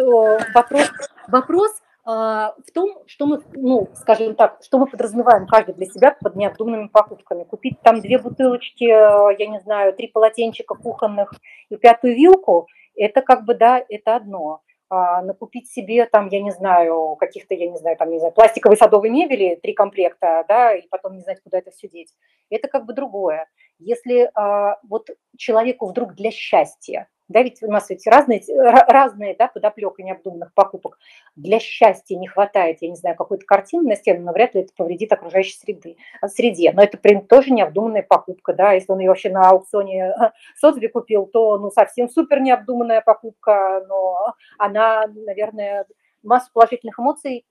[0.56, 0.90] вопрос,
[1.28, 1.72] вопрос
[2.04, 6.88] в том, что мы, ну, скажем так, что мы подразумеваем каждый для себя под необдуманными
[6.88, 7.44] покупками.
[7.44, 11.34] Купить там две бутылочки, э, я не знаю, три полотенчика кухонных
[11.70, 14.62] и пятую вилку, это как бы, да, это одно.
[14.90, 18.76] А накупить себе там, я не знаю, каких-то, я не знаю, там, не знаю, пластиковой
[18.76, 22.14] садовой мебели, три комплекта, да, и потом не знать, куда это все деть,
[22.50, 23.48] это как бы другое.
[23.80, 28.42] Если а, вот человеку вдруг для счастья да, ведь у нас ведь разные,
[28.88, 31.00] разные да, подоплека необдуманных покупок.
[31.36, 34.74] Для счастья не хватает, я не знаю, какой-то картины на стену, но вряд ли это
[34.76, 36.72] повредит окружающей среды, среде.
[36.74, 40.14] Но это прям тоже необдуманная покупка, да, если он ее вообще на аукционе
[40.56, 45.86] Сотби купил, то, ну, совсем супер необдуманная покупка, но она, наверное,
[46.24, 47.46] массу положительных эмоций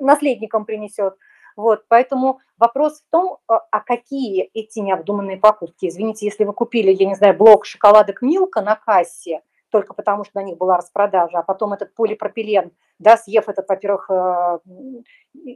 [0.00, 1.14] наследникам принесет.
[1.58, 5.88] Вот, поэтому вопрос в том, а, а какие эти необдуманные покупки.
[5.88, 10.38] Извините, если вы купили, я не знаю, блок шоколадок Милка на кассе, только потому что
[10.38, 14.58] на них была распродажа, а потом этот полипропилен, да, съев этот, во-первых, э,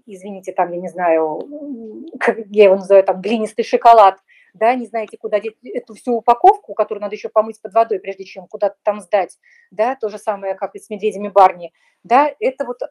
[0.06, 1.40] извините, там, я не знаю,
[2.18, 4.18] как я его называю, там, глинистый шоколад,
[4.54, 8.24] да, не знаете, куда деть эту всю упаковку, которую надо еще помыть под водой, прежде
[8.24, 9.38] чем куда-то там сдать,
[9.70, 11.72] да, то же самое, как и с медведями Барни,
[12.04, 12.86] да, это вот э,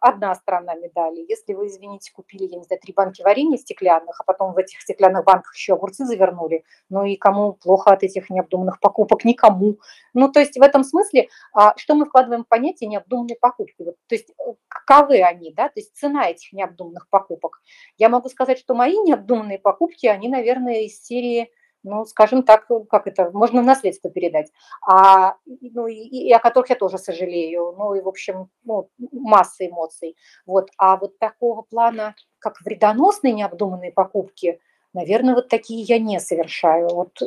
[0.00, 1.26] одна сторона медали.
[1.28, 4.80] Если вы, извините, купили, я не знаю, три банки варенья стеклянных, а потом в этих
[4.80, 9.24] стеклянных банках еще огурцы завернули, ну и кому плохо от этих необдуманных покупок?
[9.26, 9.76] Никому.
[10.14, 13.82] Ну, то есть в этом смысле, а, что мы вкладываем в понятие необдуманные покупки?
[13.82, 17.60] Вот, то есть э, каковы они, да, то есть цена этих необдуманных покупок.
[17.98, 21.50] Я могу сказать, что мои необдуманные покупки, они, наверное, из серии
[21.82, 24.50] ну, скажем так, как это, можно наследство передать,
[24.86, 29.66] а, ну, и, и о которых я тоже сожалею, ну, и, в общем, ну, масса
[29.66, 30.16] эмоций.
[30.46, 30.68] Вот.
[30.76, 34.60] А вот такого плана, как вредоносные необдуманные покупки,
[34.92, 36.88] наверное, вот такие я не совершаю.
[36.88, 37.18] Вот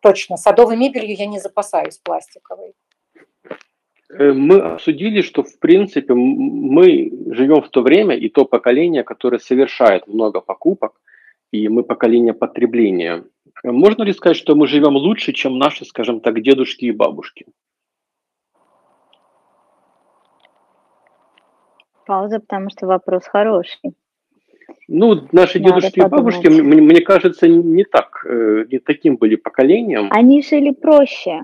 [0.00, 2.74] точно, садовой мебелью я не запасаюсь пластиковой.
[4.10, 9.38] Э, мы обсудили, что, в принципе, мы живем в то время и то поколение, которое
[9.38, 11.00] совершает много покупок,
[11.52, 13.24] и мы поколение потребления.
[13.62, 17.46] Можно ли сказать, что мы живем лучше, чем наши, скажем так, дедушки и бабушки?
[22.06, 23.94] Пауза, потому что вопрос хороший.
[24.88, 26.34] Ну, наши Надо дедушки подумать.
[26.34, 30.08] и бабушки, мне, мне кажется, не так, э, не таким были поколением.
[30.10, 31.42] Они жили проще.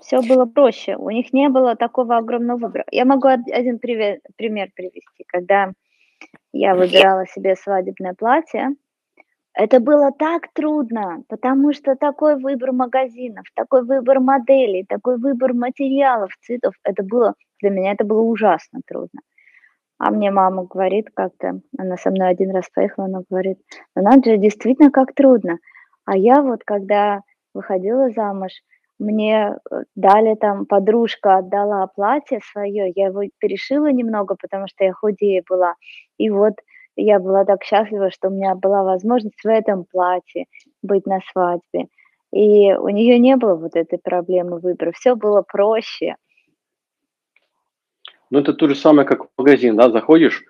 [0.00, 0.96] Все было проще.
[0.96, 2.84] У них не было такого огромного выбора.
[2.90, 5.24] Я могу один пример привести.
[5.28, 5.72] Когда
[6.52, 8.70] я выбирала себе свадебное платье,
[9.54, 16.30] это было так трудно, потому что такой выбор магазинов, такой выбор моделей, такой выбор материалов,
[16.40, 19.20] цветов, это было, для меня это было ужасно трудно.
[19.98, 23.58] А мне мама говорит как-то, она со мной один раз поехала, она говорит,
[23.94, 25.58] ну надо же, действительно как трудно.
[26.06, 27.20] А я вот, когда
[27.54, 28.50] выходила замуж,
[29.02, 34.92] мне э, дали там, подружка отдала платье свое, я его перешила немного, потому что я
[34.92, 35.74] худее была.
[36.18, 36.54] И вот
[36.96, 40.46] я была так счастлива, что у меня была возможность в этом платье
[40.82, 41.88] быть на свадьбе.
[42.32, 46.16] И у нее не было вот этой проблемы выбора, все было проще.
[48.30, 50.42] Ну, это то же самое, как в магазин, да, заходишь,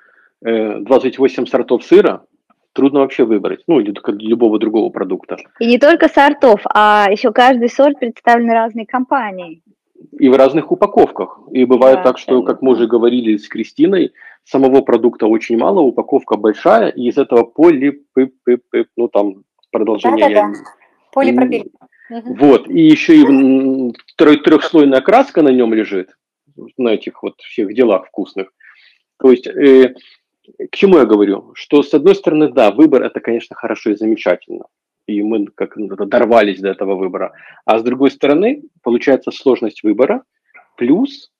[0.43, 2.25] 28 э, сортов сыра,
[2.73, 5.37] трудно вообще выбрать, ну, или как любого другого продукта.
[5.61, 9.63] И не только сортов, а еще каждый сорт представлен разной компанией.
[10.19, 11.41] И в разных упаковках.
[11.53, 14.13] И бывает да, так, что, как мы уже говорили с Кристиной,
[14.45, 18.03] самого продукта очень мало, упаковка большая, и из этого поли,
[18.97, 20.29] ну там продолжение.
[20.29, 20.59] Да, да, да.
[21.13, 21.71] Полипропилен.
[22.11, 26.11] Вот, и еще и трехслойная краска на нем лежит,
[26.77, 28.53] на этих вот всех делах вкусных.
[29.19, 29.95] То есть, э,
[30.59, 31.53] к чему я говорю?
[31.55, 34.65] Что, с одной стороны, да, выбор– это, конечно, хорошо и замечательно.
[35.07, 35.75] И мы как
[36.09, 37.33] дорвались до этого выбора.
[37.65, 40.23] А с другой стороны, получается сложность выбора,
[40.77, 41.33] плюс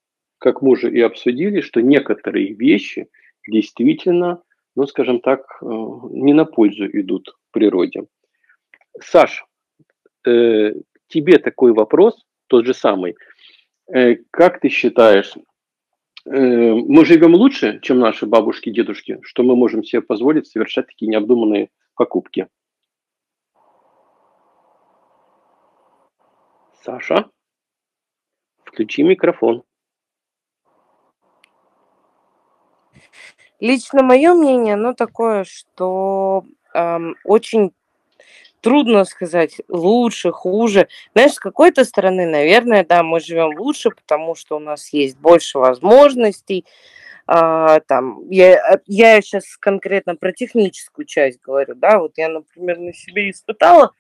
[0.43, 3.07] как мы уже и обсудили, что некоторые вещи
[3.49, 4.43] действительно,
[4.75, 5.65] ну, скажем так, э,
[6.11, 8.07] не на пользу идут природе.
[9.01, 9.45] Саш,
[10.27, 10.73] э,
[11.07, 13.15] тебе такой вопрос, тот же самый.
[13.95, 15.35] Э, как ты считаешь,
[16.25, 21.71] мы живем лучше, чем наши бабушки дедушки, что мы можем себе позволить совершать такие необдуманные
[21.95, 22.49] покупки?
[26.85, 27.31] Саша,
[28.65, 29.63] включи микрофон.
[33.61, 37.73] Лично мое мнение, оно такое, что эм, очень
[38.63, 40.89] трудно сказать лучше, хуже.
[41.15, 45.59] Знаешь, с какой-то стороны, наверное, да, мы живем лучше, потому что у нас есть больше
[45.59, 46.65] возможностей.
[47.27, 52.93] А, там, я, я сейчас конкретно про техническую часть говорю, да, вот я, например, на
[52.93, 53.93] себе испытала,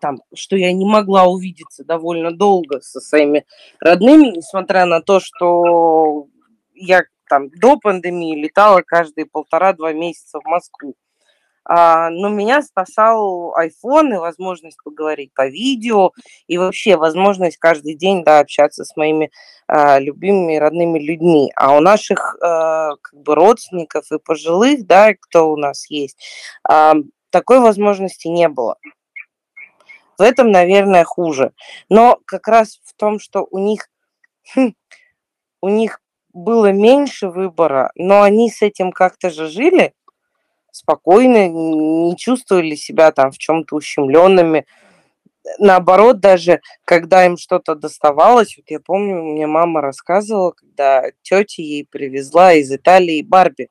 [0.00, 3.46] там, что я не могла увидеться довольно долго со своими
[3.80, 6.26] родными, несмотря на то, что
[6.74, 10.94] я там до пандемии летала каждые полтора-два месяца в Москву.
[11.68, 16.12] А, но меня спасал iPhone и возможность поговорить по видео,
[16.46, 19.30] и вообще возможность каждый день да, общаться с моими
[19.66, 21.52] а, любимыми родными людьми.
[21.56, 26.16] А у наших а, как бы родственников и пожилых, да, кто у нас есть,
[26.66, 26.94] а,
[27.30, 28.76] такой возможности не было.
[30.18, 31.52] в этом, наверное, хуже.
[31.90, 33.88] Но как раз в том, что у них,
[34.54, 34.72] хм,
[35.60, 36.00] у них
[36.32, 39.92] было меньше выбора, но они с этим как-то же жили
[40.78, 44.66] спокойно, не чувствовали себя там в чем-то ущемленными.
[45.58, 51.86] Наоборот, даже когда им что-то доставалось, вот я помню, мне мама рассказывала, когда тетя ей
[51.90, 53.68] привезла из Италии Барби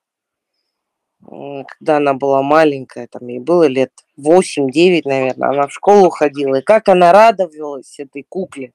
[1.21, 6.61] когда она была маленькая, там ей было лет 8-9, наверное, она в школу ходила, и
[6.61, 8.71] как она радовалась этой кукле.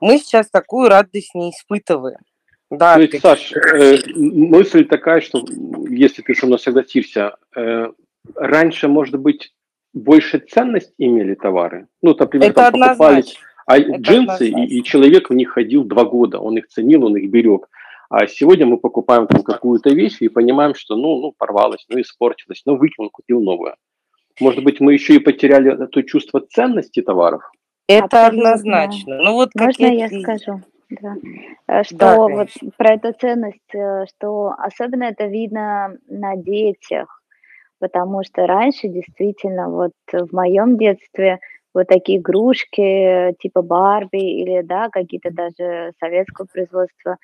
[0.00, 2.18] Мы сейчас такую радость не испытываем.
[2.70, 5.44] Да, То есть, Саш, э, мысль такая, что
[5.88, 7.88] если ты со мной согласишься, э,
[8.34, 9.54] раньше, может быть,
[9.92, 11.88] больше ценность имели товары?
[12.02, 16.04] Ну, например, Это там покупались а Это джинсы, и, и человек в них ходил два
[16.04, 17.68] года, он их ценил, он их берег.
[18.10, 22.62] А сегодня мы покупаем там какую-то вещь и понимаем, что ну, ну порвалась, ну испортилась,
[22.66, 23.76] ну выкинул, купил новое.
[24.40, 27.42] Может быть, мы еще и потеряли это чувство ценности товаров?
[27.88, 29.22] Это однозначно.
[29.22, 30.62] Ну, вот Можно я скажу?
[30.90, 31.16] Да.
[31.68, 37.22] Э, что да, вот про эту ценность, э, что особенно это видно на детях,
[37.80, 41.38] потому что раньше действительно вот в моем детстве
[41.74, 47.16] вот такие игрушки типа Барби или да какие-то даже советского производства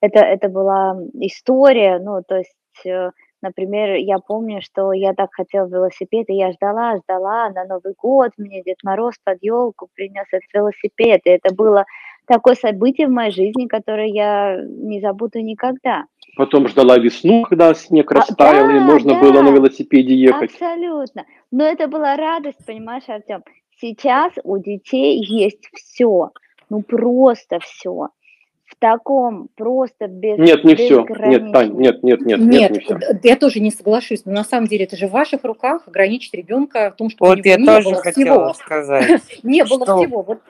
[0.00, 3.10] это, это была история, ну, то есть, э,
[3.42, 8.32] например, я помню, что я так хотела велосипед, и я ждала, ждала, на Новый год
[8.36, 11.84] мне Дед Мороз под елку принес этот велосипед, и это было
[12.26, 16.04] такое событие в моей жизни, которое я не забуду никогда.
[16.36, 20.52] Потом ждала весну, когда снег растаял, а, да, и можно да, было на велосипеде ехать.
[20.52, 21.24] Абсолютно.
[21.50, 23.42] Но это была радость, понимаешь, Артем?
[23.80, 26.30] Сейчас у детей есть все,
[26.68, 28.08] ну просто все
[28.68, 31.06] в таком просто без Нет, не все.
[31.08, 32.98] Нет, Тань, нет, нет, нет, нет, нет не все.
[33.22, 36.90] Я тоже не соглашусь, но на самом деле это же в ваших руках ограничить ребенка
[36.92, 38.64] в том, что вот я не тоже было хотела всего.
[38.64, 39.22] сказать.
[39.42, 40.22] Не было всего.
[40.22, 40.42] Вот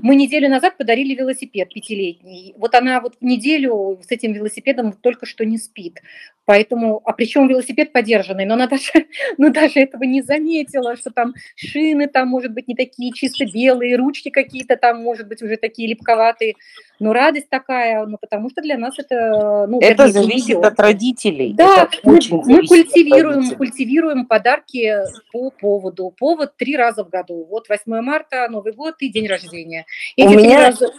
[0.00, 2.54] мы неделю назад подарили велосипед пятилетний.
[2.56, 6.00] Вот она вот неделю с этим велосипедом только что не спит.
[6.48, 8.90] Поэтому, а причем велосипед подержанный, но она даже,
[9.36, 13.96] ну, даже этого не заметила, что там шины там, может быть, не такие чисто белые,
[13.96, 16.54] ручки какие-то там, может быть, уже такие липковатые.
[17.00, 19.66] Но радость такая, ну, потому что для нас это...
[19.68, 21.52] Ну, это вернее, зависит от родителей.
[21.52, 26.14] Да, это мы, мы культивируем, культивируем подарки по поводу.
[26.18, 27.46] Повод три раза в году.
[27.50, 29.84] Вот 8 марта, Новый год и день рождения.
[30.16, 30.68] Эти у меня...
[30.68, 30.90] раза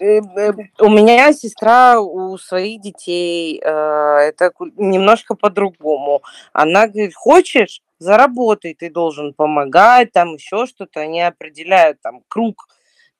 [0.00, 6.22] у меня сестра у своих детей, э, это немножко по-другому.
[6.54, 11.00] Она говорит, хочешь, заработай, ты должен помогать, там еще что-то.
[11.00, 12.66] Они определяют там круг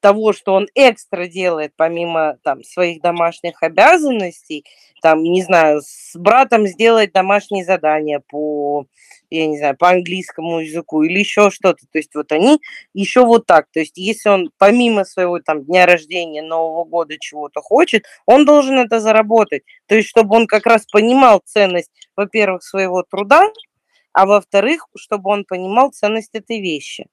[0.00, 4.64] того, что он экстра делает, помимо там своих домашних обязанностей,
[5.02, 8.86] там, не знаю, с братом сделать домашние задания по
[9.30, 11.86] я не знаю, по английскому языку или еще что-то.
[11.90, 12.60] То есть вот они
[12.94, 13.66] еще вот так.
[13.72, 18.78] То есть если он помимо своего там дня рождения, Нового года чего-то хочет, он должен
[18.78, 19.62] это заработать.
[19.86, 23.48] То есть чтобы он как раз понимал ценность, во-первых, своего труда,
[24.12, 27.06] а во-вторых, чтобы он понимал ценность этой вещи.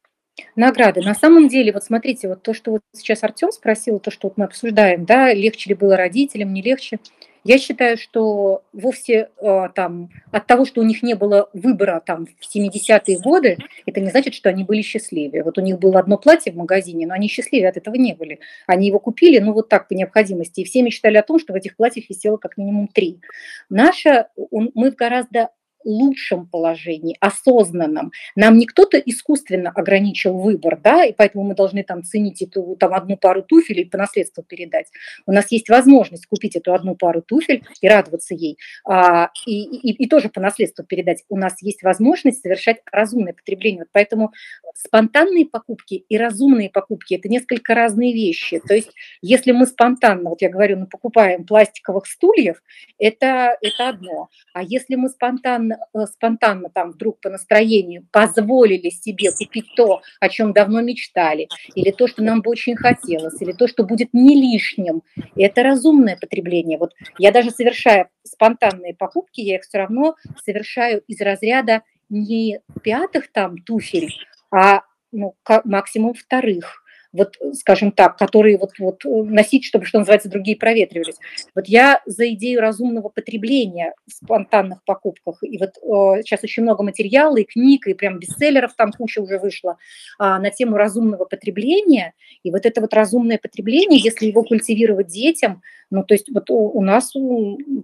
[0.55, 1.01] Награды.
[1.01, 4.37] На самом деле, вот смотрите, вот то, что вот сейчас Артем спросил, то, что вот
[4.37, 6.99] мы обсуждаем, да, легче ли было родителям, не легче.
[7.43, 12.25] Я считаю, что вовсе э, там от того, что у них не было выбора там
[12.25, 15.43] в 70-е годы, это не значит, что они были счастливее.
[15.43, 18.39] Вот у них было одно платье в магазине, но они счастливее от этого не были.
[18.65, 21.55] Они его купили, ну вот так по необходимости, и все мечтали о том, что в
[21.55, 23.21] этих платьях висело как минимум три.
[23.69, 25.51] Наша, мы в гораздо
[25.83, 28.11] лучшем положении, осознанном.
[28.35, 32.93] Нам не кто-то искусственно ограничил выбор, да, и поэтому мы должны там ценить эту там
[32.93, 34.87] одну пару туфель и по наследству передать.
[35.25, 40.03] У нас есть возможность купить эту одну пару туфель и радоваться ей, а, и, и,
[40.03, 41.23] и тоже по наследству передать.
[41.29, 43.79] У нас есть возможность совершать разумное потребление.
[43.79, 44.33] Вот поэтому
[44.75, 48.59] спонтанные покупки и разумные покупки– это несколько разные вещи.
[48.67, 52.61] То есть если мы спонтанно, вот я говорю, мы покупаем пластиковых стульев,
[52.97, 54.29] это, это одно.
[54.53, 60.29] А если мы спонтанно Э, спонтанно там вдруг по настроению позволили себе купить то, о
[60.29, 64.35] чем давно мечтали, или то, что нам бы очень хотелось, или то, что будет не
[64.35, 65.03] лишним,
[65.35, 66.77] это разумное потребление.
[66.77, 73.31] Вот я даже совершая спонтанные покупки, я их все равно совершаю из разряда не пятых
[73.31, 74.13] там туфель,
[74.51, 76.83] а ну, максимум вторых
[77.13, 81.15] вот, скажем так, которые вот, вот э, носить, чтобы, что называется, другие проветривались.
[81.55, 85.37] Вот я за идею разумного потребления в спонтанных покупках.
[85.41, 89.39] И вот э, сейчас очень много материала и книг, и прям бестселлеров там куча уже
[89.39, 89.77] вышло
[90.19, 92.13] э, на тему разумного потребления.
[92.43, 96.55] И вот это вот разумное потребление, если его культивировать детям, ну, то есть вот у,
[96.55, 97.13] у нас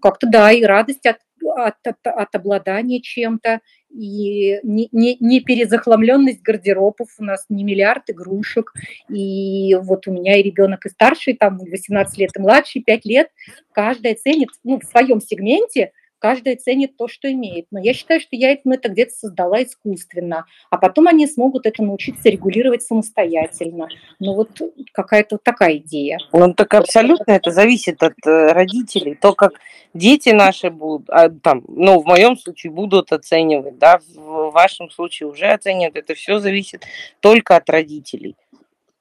[0.01, 1.17] как-то, да, и радость от,
[1.55, 3.61] от, от, от обладания чем-то,
[3.93, 8.73] и не, не, не перезахламленность гардеробов, у нас не миллиард игрушек,
[9.09, 13.29] и вот у меня и ребенок и старший, там 18 лет и младший, 5 лет,
[13.71, 15.91] каждая ценит ну, в своем сегменте–
[16.23, 17.65] каждая ценит то, что имеет.
[17.69, 21.83] Но я считаю, что я им это где-то создала искусственно, а потом они смогут это
[21.83, 23.89] научиться регулировать самостоятельно.
[24.21, 24.51] Ну вот
[24.93, 26.19] какая-то вот такая идея.
[26.31, 29.15] Ну так абсолютно это зависит от э, родителей.
[29.15, 29.55] То, как
[29.93, 35.27] дети наши будут, а, там, ну в моем случае будут оценивать, да, в вашем случае
[35.27, 35.97] уже оценивают.
[35.97, 36.85] Это все зависит
[37.19, 38.37] только от родителей.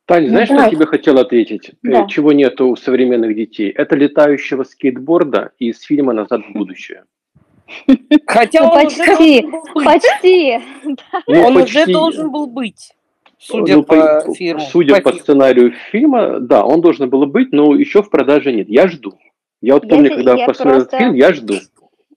[0.06, 1.70] Таня, знаешь, ну, что я тебе хотел ответить?
[1.70, 2.06] Э, да.
[2.06, 3.70] Чего нету у современных детей?
[3.70, 7.04] Это летающего скейтборда из фильма «Назад в будущее».
[8.26, 10.58] Хотя ну, он почти, уже почти.
[11.26, 11.82] Ну, он почти.
[11.82, 12.92] уже должен был быть.
[13.38, 14.60] Судя ну, по, по фильму.
[14.60, 18.68] Судя по, по сценарию фильма, да, он должен был быть, но еще в продаже нет.
[18.68, 19.18] Я жду.
[19.60, 20.96] Я вот помню, я, когда я посмотрел просто...
[20.96, 21.54] этот фильм, я жду.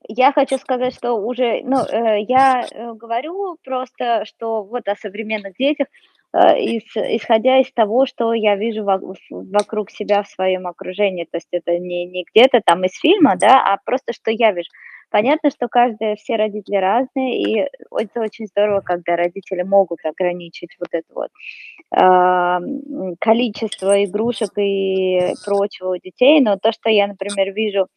[0.07, 5.55] Я хочу сказать, что уже, ну, э, я э, говорю просто, что вот о современных
[5.57, 5.87] детях,
[6.35, 11.23] Э, исходя из того, что я вижу вокруг себя в своем окружении.
[11.23, 14.69] То есть это не, не где-то там из фильма, да, а просто что я вижу.
[15.11, 20.89] Понятно, что каждые, все родители разные, и это очень здорово, когда родители могут ограничить вот
[20.91, 21.29] это вот
[21.95, 27.87] э, количество игрушек и прочего у детей, но то, что я, например, вижу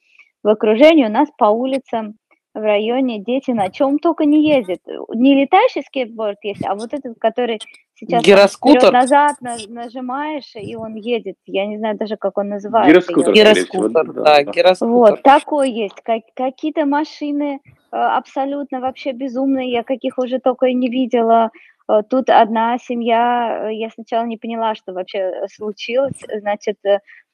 [0.45, 2.15] в окружении, у нас по улицам
[2.59, 4.81] в районе дети на чем только не ездят.
[5.15, 7.61] Не летающий скейтборд есть, а вот этот, который
[7.95, 8.93] сейчас Гироскутер.
[8.93, 11.37] назад нажимаешь, и он едет.
[11.47, 12.91] Я не знаю даже, как он называется.
[12.91, 13.33] Гироскутер.
[13.33, 14.93] Гироскутер, да, да, гироскутер.
[14.93, 16.01] Вот, такой есть.
[16.03, 21.51] Как, какие-то машины э, абсолютно вообще безумные, я каких уже только и не видела.
[21.89, 26.21] Э, тут одна семья, э, я сначала не поняла, что вообще случилось.
[26.41, 26.77] Значит,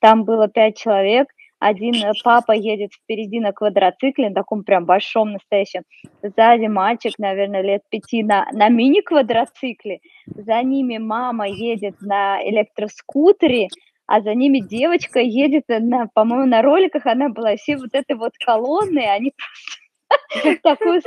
[0.00, 1.28] там было пять человек–
[1.64, 5.82] один папа едет впереди на квадроцикле, на таком прям большом настоящем.
[6.22, 10.00] Сзади мальчик, наверное, лет пяти на, на мини-квадроцикле.
[10.26, 13.68] За ними мама едет на электроскутере,
[14.06, 18.32] а за ними девочка едет, на, по-моему, на роликах она была, все вот этой вот
[18.44, 21.00] колонны, они просто такую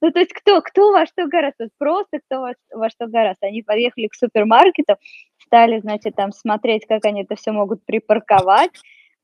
[0.00, 3.42] Ну, то есть кто, кто во что гораст, просто кто во, во что гораст.
[3.42, 4.94] Они подъехали к супермаркету,
[5.44, 8.70] стали, значит, там смотреть, как они это все могут припарковать,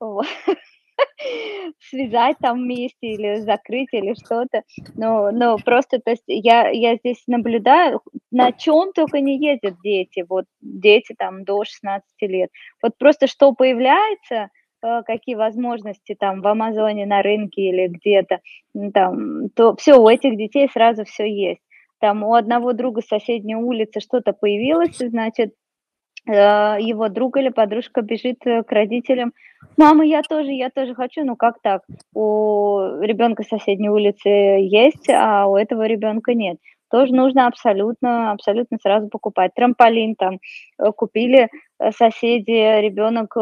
[1.91, 4.63] связать там вместе или закрыть или что-то.
[4.95, 8.01] Но, но просто, то есть я, я здесь наблюдаю,
[8.31, 12.51] на чем только не ездят дети, вот дети там до 16 лет.
[12.83, 14.49] Вот просто что появляется,
[14.83, 18.41] э, какие возможности там в Амазоне на рынке или где-то,
[18.93, 21.63] там, то все, у этих детей сразу все есть.
[22.01, 25.55] Там у одного друга соседней улицы что-то появилось, значит,
[26.27, 29.33] его друг или подружка бежит э, к родителям,
[29.77, 31.83] мама, я тоже, я тоже хочу, ну как так?
[32.15, 36.59] У ребенка соседней улицы есть, а у этого ребенка нет.
[36.91, 39.53] Тоже нужно абсолютно, абсолютно сразу покупать.
[39.55, 40.39] Трамполин там
[40.79, 41.49] э, купили
[41.97, 43.35] соседи, ребенок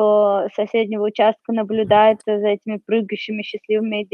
[0.55, 4.07] соседнего участка наблюдает за этими прыгающими счастливыми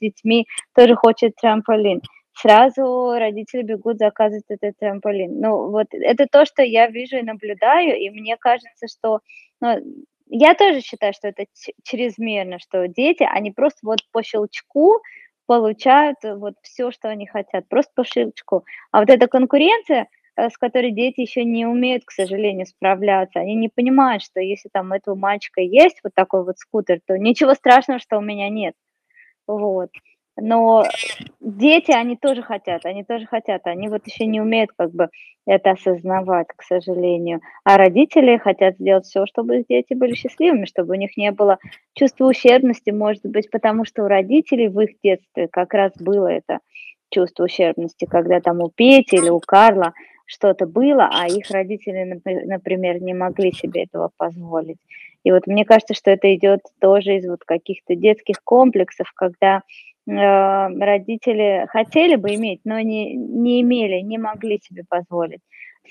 [0.00, 2.00] детьми, тоже хочет трамполин
[2.40, 5.40] сразу родители бегут заказывать этот трамполин.
[5.40, 9.20] Ну, вот это то, что я вижу и наблюдаю, и мне кажется, что
[9.60, 9.78] ну,
[10.28, 11.44] я тоже считаю, что это
[11.82, 15.00] чрезмерно, что дети, они просто вот по щелчку
[15.46, 18.64] получают вот все, что они хотят, просто по щелчку.
[18.92, 23.40] А вот эта конкуренция, э, с которой дети еще не умеют, к сожалению, справляться.
[23.40, 27.16] Они не понимают, что если там у этого мальчика есть вот такой вот скутер, то
[27.18, 28.74] ничего страшного, что у меня нет.
[29.46, 29.90] Вот
[30.40, 30.84] но
[31.40, 35.08] дети, они тоже хотят, они тоже хотят, они вот еще не умеют как бы
[35.46, 37.40] это осознавать, к сожалению.
[37.64, 41.58] А родители хотят сделать все, чтобы дети были счастливыми, чтобы у них не было
[41.94, 46.58] чувства ущербности, может быть, потому что у родителей в их детстве как раз было это
[47.10, 49.94] чувство ущербности, когда там у Пети или у Карла
[50.26, 54.76] что-то было, а их родители, например, не могли себе этого позволить.
[55.28, 59.62] И вот мне кажется, что это идет тоже из вот каких-то детских комплексов, когда
[60.08, 65.40] Э, родители хотели бы иметь, но не, не имели, не могли себе позволить.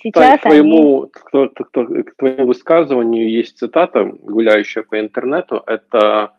[0.02, 1.12] Сейчас к, твоему, они...
[1.12, 5.62] к, к, к твоему высказыванию есть цитата, гуляющая по интернету.
[5.68, 6.34] Это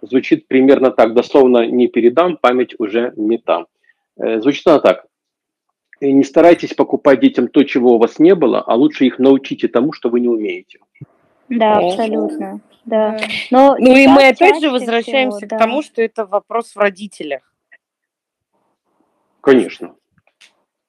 [0.00, 3.66] звучит примерно так, дословно не передам, память уже не там.
[4.16, 5.06] Э, звучит она так.
[6.00, 9.92] Не старайтесь покупать детям то, чего у вас не было, а лучше их научите тому,
[9.92, 10.78] что вы не умеете.
[11.48, 13.16] Да, абсолютно да.
[13.50, 15.58] Но ну и мы опять же возвращаемся всего, к да.
[15.58, 17.52] тому, что это вопрос в родителях.
[19.40, 19.94] Конечно.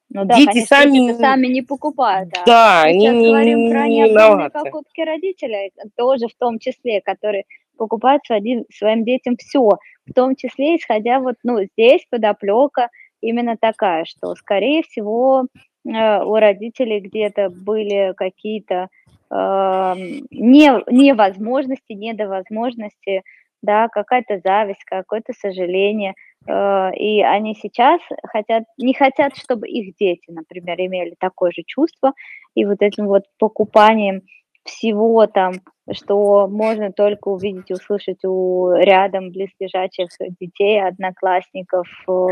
[0.08, 1.12] Ну да, Дети конечно, сами...
[1.14, 2.30] сами не покупают.
[2.30, 7.44] Да, да они не, говорим про необходимые покупки родителей, тоже в том числе, которые
[7.76, 9.68] покупают своим, своим детям все,
[10.06, 12.88] в том числе исходя вот, ну, здесь подоплека
[13.20, 15.46] именно такая, что, скорее всего,
[15.86, 18.88] у родителей где-то были какие-то
[19.30, 19.94] э,
[20.30, 23.22] не, невозможности, недовозможности,
[23.62, 26.14] да, какая-то зависть, какое-то сожаление,
[26.46, 32.12] э, и они сейчас хотят, не хотят, чтобы их дети, например, имели такое же чувство,
[32.54, 34.22] и вот этим вот покупанием
[34.64, 35.54] всего там,
[35.92, 40.08] что можно только увидеть и услышать у рядом близлежащих
[40.40, 42.26] детей, одноклассников э,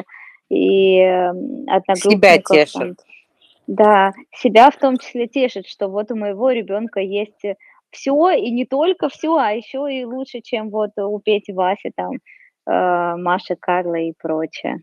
[0.50, 2.12] и одногруппников.
[2.12, 2.98] Себя тешит.
[3.66, 7.42] Да, себя в том числе тешит, что вот у моего ребенка есть
[7.90, 12.12] все, и не только все, а еще и лучше, чем вот у Пети, Васи, там,
[12.66, 14.80] э, Маши, Карла и прочее.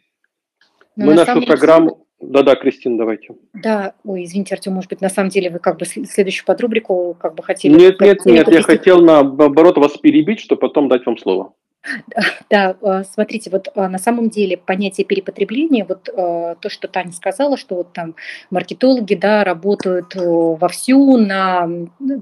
[0.95, 1.89] Но Мы на нашу программу...
[1.89, 2.01] Деле...
[2.21, 3.33] Да-да, Кристина, давайте.
[3.53, 7.33] Да, ой, извините, Артем, может быть, на самом деле вы как бы следующую подрубрику как
[7.33, 7.73] бы хотели...
[7.73, 11.53] Нет, нет, нет, я хотел наоборот вас перебить, чтобы потом дать вам слово.
[12.49, 17.11] Да, а, смотрите, вот а, на самом деле понятие перепотребления, вот а, то, что Таня
[17.11, 18.15] сказала, что вот там
[18.49, 21.69] маркетологи, да, работают вовсю на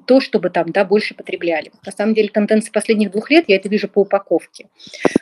[0.06, 1.72] то, чтобы там, да, больше потребляли.
[1.86, 4.68] На самом деле тенденция последних двух лет, я это вижу по упаковке.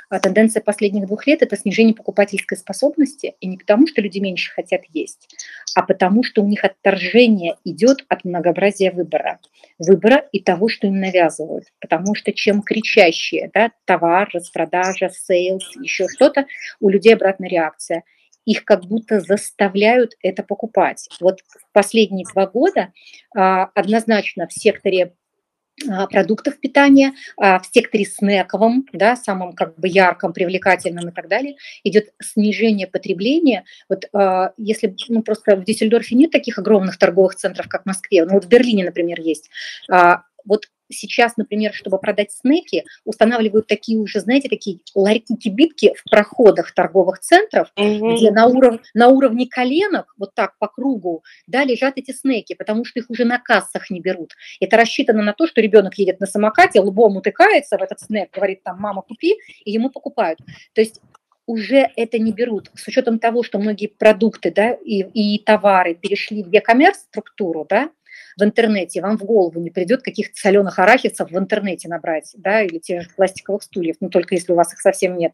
[0.09, 4.51] А тенденция последних двух лет– это снижение покупательской способности, и не потому, что люди меньше
[4.53, 5.29] хотят есть,
[5.75, 9.39] а потому, что у них отторжение идет от многообразия выбора.
[9.79, 11.65] Выбора и того, что им навязывают.
[11.79, 16.45] Потому что чем кричащие, да, товар, распродажа, sales, еще что-то,
[16.79, 18.03] у людей обратная реакция.
[18.45, 21.09] Их как будто заставляют это покупать.
[21.19, 21.41] Вот
[21.73, 22.93] последние два года
[23.35, 25.13] а, однозначно в секторе
[25.85, 31.27] а, продуктов питания, а, в секторе снековом, да, самом как бы ярком, привлекательном и так
[31.27, 33.65] далее, идет снижение потребления.
[33.89, 34.05] Вот
[34.57, 38.45] если, ну, просто в Дюссельдорфе нет таких огромных торговых центров, как в Москве, ну, вот
[38.45, 39.49] в Берлине, например, есть.
[40.47, 47.19] Вот сейчас, например, чтобы продать снеки, устанавливают такие уже, знаете, такие ларьки-кибитки в проходах торговых
[47.19, 48.15] центров, mm-hmm.
[48.15, 52.85] где на, уров- на уровне коленок, вот так по кругу, да, лежат эти снеки, потому
[52.85, 54.33] что их уже на кассах не берут.
[54.59, 58.63] Это рассчитано на то, что ребенок едет на самокате, лбом утыкается в этот снек, говорит
[58.63, 59.35] там, мама, купи,
[59.65, 60.39] и ему покупают.
[60.73, 61.01] То есть
[61.45, 62.69] уже это не берут.
[62.75, 67.89] С учетом того, что многие продукты да, и, и товары перешли в e-commerce структуру, да,
[68.37, 72.77] в интернете, вам в голову не придет каких-то соленых арахисов в интернете набрать, да, или
[72.77, 75.33] тех же пластиковых стульев, ну, только если у вас их совсем нет.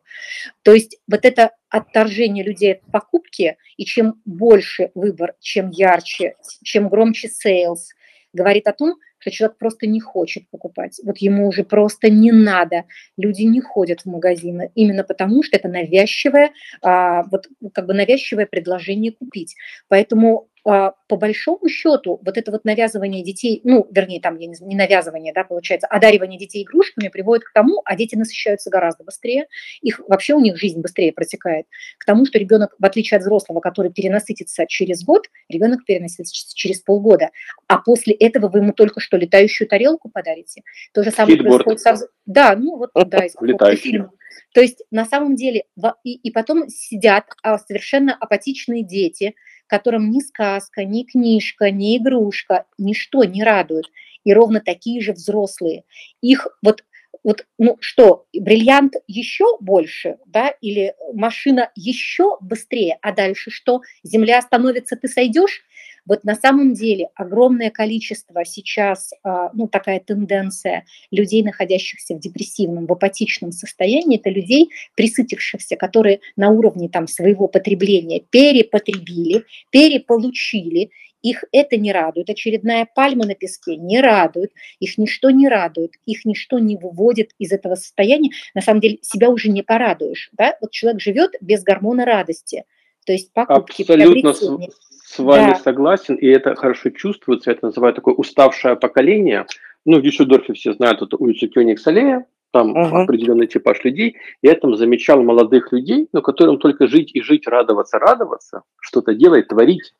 [0.62, 6.88] То есть вот это отторжение людей от покупки, и чем больше выбор, чем ярче, чем
[6.88, 7.91] громче sales,
[8.32, 10.99] говорит о том, что человек просто не хочет покупать.
[11.04, 12.84] Вот ему уже просто не надо.
[13.16, 16.51] Люди не ходят в магазины именно потому, что это навязчивое,
[16.82, 19.56] а, вот как бы навязчивое предложение купить.
[19.88, 25.34] Поэтому по большому счету, вот это вот навязывание детей, ну, вернее, там не, не навязывание,
[25.34, 29.47] да, получается, одаривание детей игрушками приводит к тому, а дети насыщаются гораздо быстрее,
[29.82, 31.66] их вообще у них жизнь быстрее протекает,
[31.97, 36.80] к тому, что ребенок, в отличие от взрослого, который перенасытится через год, ребенок перенасытится через
[36.80, 37.32] полгода,
[37.68, 40.64] а после этого вы ему только что летающую тарелку подарите.
[40.93, 41.66] То же самое Фитборд.
[41.66, 42.07] происходит со...
[42.26, 43.36] Да, ну вот, да, из
[43.82, 44.11] фильма.
[44.53, 45.66] То есть на самом деле
[46.03, 49.36] и, и потом сидят а, совершенно апатичные дети,
[49.74, 53.86] которым ни сказка, ни книжка, ни игрушка, ничто не радует.
[54.24, 55.84] И ровно такие же взрослые.
[56.22, 56.84] Их вот
[57.24, 63.82] вот, ну что, бриллиант еще больше, да, или машина еще быстрее, а дальше что?
[64.04, 65.64] Земля остановится, ты сойдешь?
[66.06, 72.86] Вот на самом деле огромное количество сейчас, а, ну такая тенденция людей, находящихся в депрессивном,
[72.88, 80.91] в апатичном состоянии, это людей, присытившихся, которые на уровне там своего потребления перепотребили, переполучили,
[81.24, 86.26] их это не радует, очередная пальма на песке не радует, их ничто не радует, их
[86.26, 88.32] ничто не выводит из этого состояния.
[88.54, 90.30] На самом деле себя уже не порадуешь.
[90.34, 90.58] Да?
[90.60, 92.66] Вот человек живет без гормона радости.
[93.06, 95.56] То есть покупки, Абсолютно с вами да.
[95.56, 99.45] согласен, и это хорошо чувствуется, это называют такое уставшее поколение.
[99.86, 103.04] Ну, в Дюссельдорфе все знают эту улицу Кёнигс-Аллея, там uh-huh.
[103.04, 104.16] определенный типаж людей.
[104.41, 109.49] Я там замечал молодых людей, но которым только жить и жить, радоваться, радоваться, что-то делать,
[109.49, 109.93] творить,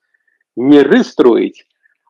[0.56, 1.66] миры строить.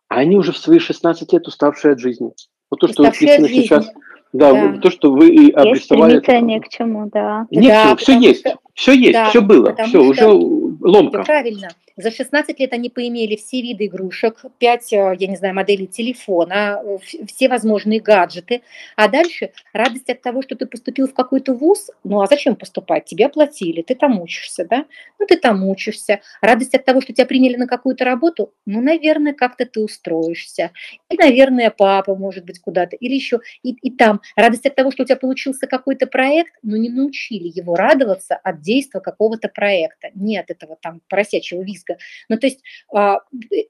[0.10, 2.32] А они уже в свои 16 лет уставшие от жизни.
[2.70, 3.90] Вот то, что Кристина сейчас...
[4.34, 6.16] Да, да, то, что вы и обрисовали.
[6.16, 7.46] Есть не к чему, да.
[7.52, 10.73] Не да, к чему, все есть, что, все есть, да, все было, все, что, уже
[10.84, 11.24] ломка.
[11.24, 11.70] Правильно.
[11.96, 16.82] За 16 лет они поимели все виды игрушек, 5, э, я не знаю, моделей телефона,
[16.84, 18.64] э, все возможные гаджеты.
[18.96, 23.06] А дальше радость от того, что ты поступил в какой-то вуз, ну а зачем поступать?
[23.06, 24.86] Тебе оплатили, ты там учишься, да?
[25.20, 26.22] Ну ты там учишься.
[26.42, 30.72] Радость от того, что тебя приняли на какую-то работу, ну, наверное, как-то ты устроишься.
[31.10, 32.96] И, наверное, папа, может быть, куда-то.
[32.96, 34.22] Или еще и, и там.
[34.36, 38.62] Радость от того, что у тебя получился какой-то проект, но не научили его радоваться от
[38.62, 40.10] действия какого-то проекта.
[40.16, 41.83] Нет этого там поросячьего визга.
[42.30, 42.62] Ну, то есть
[42.94, 43.20] а,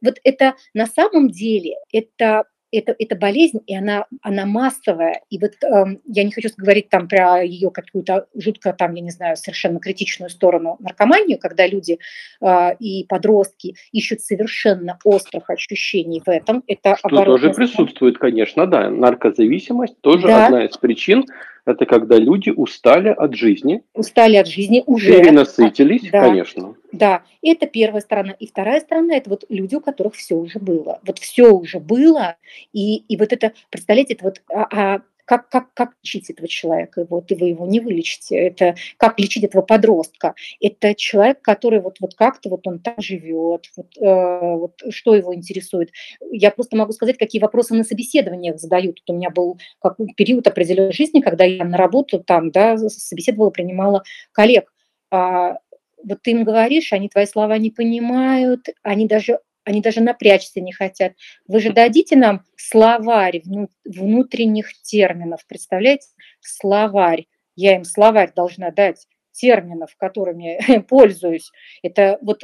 [0.01, 5.21] вот это на самом деле, это это, это болезнь, и она, она массовая.
[5.29, 9.11] И вот э, я не хочу говорить там про ее какую-то жутко, там, я не
[9.11, 11.99] знаю, совершенно критичную сторону наркоманию, когда люди
[12.41, 16.63] э, и подростки ищут совершенно острых ощущений в этом.
[16.67, 18.89] Это Что тоже присутствует, конечно, да.
[18.89, 20.47] Наркозависимость тоже да.
[20.47, 21.25] одна из причин
[21.65, 23.83] это когда люди устали от жизни.
[23.93, 25.19] Устали от жизни уже.
[25.19, 26.75] Перенасытились, да, конечно.
[26.91, 28.31] Да, это первая сторона.
[28.31, 30.99] И вторая сторона– это вот люди, у которых все уже было.
[31.05, 32.35] Вот все уже было.
[32.73, 37.05] И, и вот это, представляете, это вот а, а как, как, как лечить этого человека?
[37.09, 38.35] Вот, и вы его не вылечите.
[38.35, 40.35] Это как лечить этого подростка?
[40.59, 45.33] Это человек, который вот, вот как-то вот он там живет, вот, э, вот что его
[45.33, 45.91] интересует.
[46.31, 49.01] Я просто могу сказать, какие вопросы на собеседованиях задают.
[49.05, 53.49] Вот у меня был как, период определенной жизни, когда я на работу там, да, собеседовала,
[53.49, 54.73] принимала коллег.
[55.11, 55.59] А,
[56.03, 60.71] вот ты им говоришь, они твои слова не понимают, они даже они даже напрячься не
[60.71, 61.13] хотят.
[61.47, 63.41] Вы же дадите нам словарь
[63.85, 66.07] внутренних терминов, представляете?
[66.41, 67.27] Словарь.
[67.55, 70.59] Я им словарь должна дать терминов, которыми
[70.89, 71.51] пользуюсь.
[71.81, 72.43] Это вот,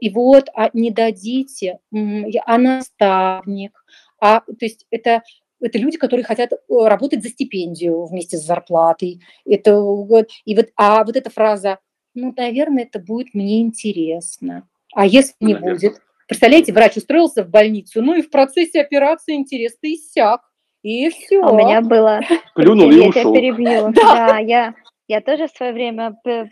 [0.00, 3.72] и вот, а не дадите, а наставник,
[4.20, 5.22] а, то есть это
[5.62, 9.20] это люди, которые хотят э, работать за стипендию вместе с зарплатой.
[9.44, 11.78] Это, и вот, а вот эта фраза,
[12.14, 14.66] ну, наверное, это будет мне интересно.
[14.94, 15.74] А если не наверное.
[15.74, 16.02] будет?
[16.30, 20.42] Представляете, врач устроился в больницу, ну и в процессе операции интерес иссяк.
[20.84, 21.40] И все.
[21.40, 22.20] У меня было...
[22.54, 23.34] Плюнул и ушел.
[23.34, 23.92] перебью.
[23.94, 24.28] Да.
[24.28, 24.74] да, я,
[25.08, 26.44] я тоже в свое время э,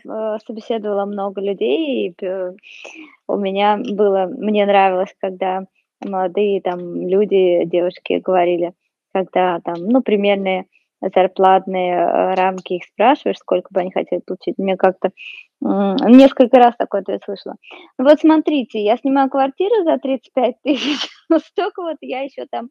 [0.45, 2.25] собеседовала много людей, и
[3.29, 4.25] у меня было...
[4.29, 5.63] Мне нравилось, когда
[6.05, 8.73] молодые там люди, девушки говорили,
[9.13, 10.65] когда там, ну, примерные
[11.01, 14.57] зарплатные э, рамки их спрашиваешь, сколько бы они хотели получить.
[14.57, 15.11] Мне как-то
[15.61, 17.55] Несколько раз такой ответ слышала.
[17.97, 22.69] Вот смотрите, я снимаю квартиру за 35 тысяч, но столько вот я еще там,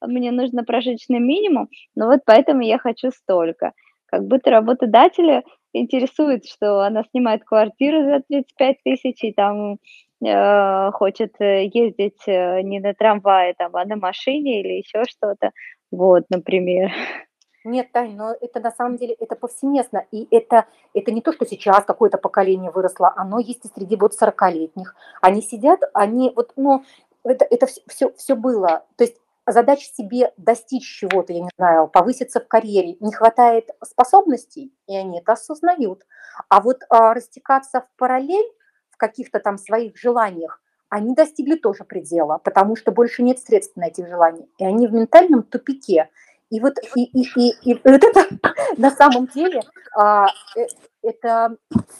[0.00, 3.72] мне нужно прожиточный минимум, но вот поэтому я хочу столько.
[4.06, 9.76] Как будто работодателя интересует, что она снимает квартиру за 35 тысяч и там
[10.24, 15.52] э, хочет э, ездить э, не на трамвае, там, а на машине или еще что-то.
[15.90, 16.90] Вот, например.
[17.64, 20.06] Нет, Тань, но это на самом деле это повсеместно.
[20.10, 24.14] И это, это не то, что сейчас какое-то поколение выросло, оно есть и среди вот
[24.20, 24.94] 40-летних.
[25.20, 26.84] Они сидят, они вот, ну,
[27.22, 28.86] это, это все, все, все было.
[28.96, 34.72] То есть задач себе достичь чего-то, я не знаю, повыситься в карьере, не хватает способностей,
[34.86, 36.06] и они это осознают.
[36.48, 38.50] А вот а, растекаться в параллель
[38.90, 43.86] в каких-то там своих желаниях, они достигли тоже предела, потому что больше нет средств на
[43.86, 44.48] эти желания.
[44.58, 46.10] И они в ментальном тупике.
[46.50, 48.26] И вот, и, и, и, и вот это
[48.76, 49.62] на самом деле
[49.96, 50.26] а,
[50.56, 50.66] э,
[51.02, 51.56] это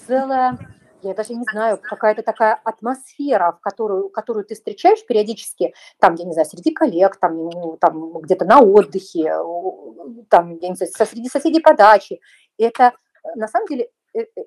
[0.07, 0.59] целая,
[1.03, 6.25] я даже не знаю, какая-то такая атмосфера, в которую, которую ты встречаешь периодически, там, я
[6.25, 9.35] не знаю, среди коллег, там, ну, там где-то на отдыхе,
[10.29, 12.19] там, я не знаю, среди соседей по даче.
[12.59, 12.93] Это
[13.37, 14.00] на самом деле Э, э,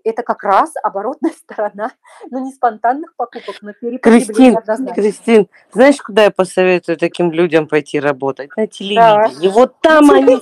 [0.04, 1.92] это как раз оборотная сторона,
[2.30, 4.58] ну не спонтанных покупок, но Кристин,
[4.94, 8.50] Кристин, знаешь, куда я посоветую таким людям пойти работать?
[8.56, 9.48] На телевидении.
[9.48, 9.50] Да.
[9.52, 10.40] Вот там они,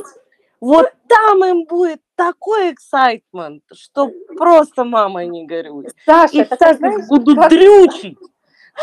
[0.60, 5.88] вот там им будет такой эксайтмент, что просто мама не горюй.
[6.06, 7.50] Саша, и так знаешь, будут как...
[7.50, 8.18] дрючить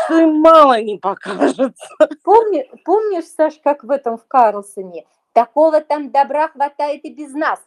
[0.05, 1.87] что им мало не покажется.
[2.23, 5.05] Помни, помнишь, Саш, как в этом в Карлсоне?
[5.33, 7.59] Такого там добра хватает и без нас.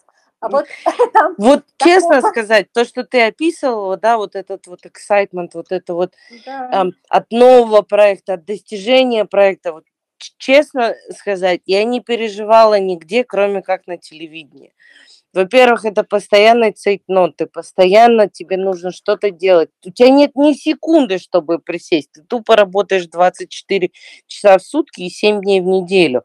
[0.43, 0.67] А вот,
[1.13, 2.31] там, вот честно такого...
[2.31, 6.15] сказать, то, что ты описывала, да, вот этот вот excitement, вот это вот
[6.45, 6.69] да.
[6.73, 9.85] эм, от нового проекта, от достижения проекта, вот
[10.39, 14.75] честно сказать, я не переживала нигде, кроме как на телевидении.
[15.33, 19.71] Во-первых, это постоянный цейтнот, постоянно тебе нужно что-то делать.
[19.85, 22.11] У тебя нет ни секунды, чтобы присесть.
[22.13, 23.91] Ты тупо работаешь 24
[24.27, 26.25] часа в сутки и 7 дней в неделю.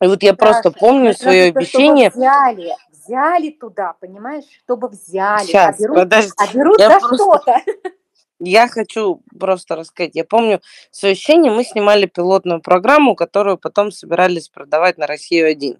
[0.00, 2.10] И вот я да, просто помню свое обещание.
[2.10, 2.74] Взяли,
[3.08, 6.32] взяли туда, понимаешь, чтобы взяли, Сейчас, а берут, подожди.
[6.36, 7.16] а берут за просто...
[7.16, 7.62] что-то.
[8.40, 10.12] Я хочу просто рассказать.
[10.14, 10.60] Я помню
[10.92, 15.78] свое ощущение, мы снимали пилотную программу, которую потом собирались продавать на Россию-1.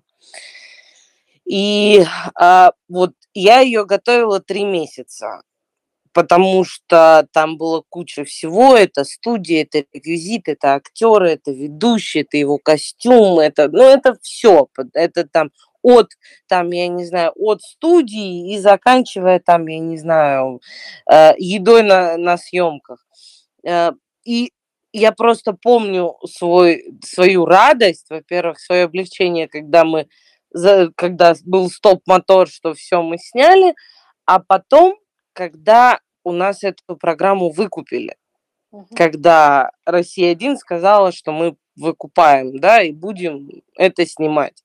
[1.44, 2.04] И
[2.34, 5.42] а, вот я ее готовила три месяца
[6.18, 8.76] потому что там было куча всего.
[8.76, 14.68] Это студия, это реквизит, это актеры, это ведущий, это его костюм, это, ну, это все.
[14.94, 15.52] Это там
[15.82, 16.10] от,
[16.46, 20.60] там, я не знаю, от студии и заканчивая там, я не знаю,
[21.10, 23.06] э, едой на, на съемках.
[23.64, 23.92] Э,
[24.24, 24.52] и
[24.92, 30.08] я просто помню свой, свою радость, во-первых, свое облегчение, когда мы,
[30.96, 33.74] когда был стоп-мотор, что все мы сняли,
[34.24, 34.96] а потом,
[35.32, 38.16] когда у нас эту программу выкупили,
[38.70, 38.86] угу.
[38.94, 44.64] когда Россия-1 сказала, что мы выкупаем, да, и будем это снимать.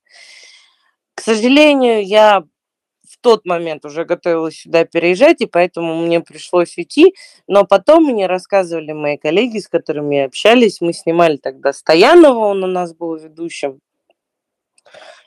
[1.16, 2.44] К сожалению, я
[3.08, 7.14] в тот момент уже готовилась сюда переезжать, и поэтому мне пришлось уйти.
[7.48, 10.82] Но потом мне рассказывали мои коллеги, с которыми общались.
[10.82, 13.80] Мы снимали тогда Стоянова, он у нас был ведущим.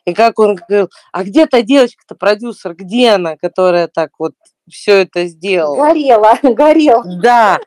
[0.05, 4.35] И как он говорил, а где та девочка-то, продюсер, где она, которая так вот
[4.71, 5.77] все это сделала?
[5.77, 7.05] Горела, горела.
[7.21, 7.59] Да,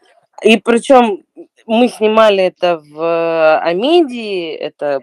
[0.41, 1.24] и причем
[1.65, 5.01] мы снимали это в Амедии, это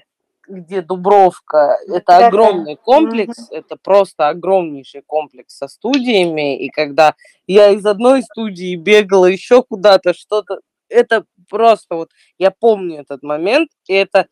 [0.48, 7.14] где Дубровка, это огромный комплекс, это просто огромнейший комплекс со студиями, и когда
[7.46, 13.70] я из одной студии бегала еще куда-то, что-то, это просто вот, я помню этот момент,
[13.88, 14.28] и это,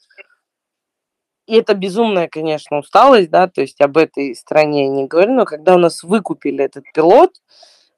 [1.47, 5.45] и это безумная, конечно, усталость, да, то есть об этой стране я не говорю, но
[5.45, 7.33] когда у нас выкупили этот пилот,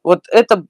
[0.03, 0.67] вот это,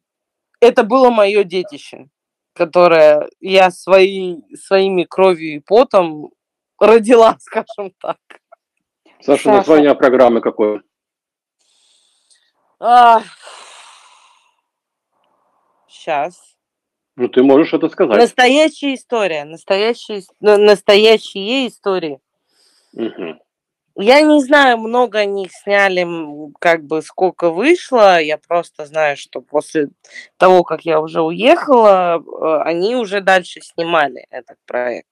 [0.61, 2.09] это было мое детище,
[2.55, 6.30] которое я свои, своими кровью и потом
[6.79, 8.18] родила, скажем так.
[9.20, 9.51] Саша, Саша.
[9.51, 10.83] название программы какое?
[12.79, 13.22] А...
[15.89, 16.57] Сейчас.
[17.16, 18.18] Ну, ты можешь это сказать.
[18.18, 19.45] Настоящая история.
[19.45, 22.20] Настоящие, настоящие истории.
[22.93, 23.41] Угу.
[23.99, 26.07] Я не знаю, много них сняли,
[26.61, 28.20] как бы сколько вышло.
[28.20, 29.89] Я просто знаю, что после
[30.37, 35.09] того, как я уже уехала, э, они уже дальше снимали этот проект.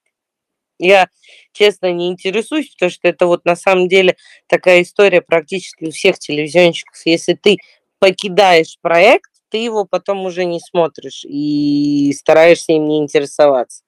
[0.77, 1.07] Я,
[1.53, 4.17] честно, не интересуюсь, потому что это вот на самом деле
[4.47, 6.99] такая история практически у всех телевизионщиков.
[7.05, 7.57] Если ты
[7.99, 13.83] покидаешь проект, ты его потом уже не смотришь и стараешься им не интересоваться.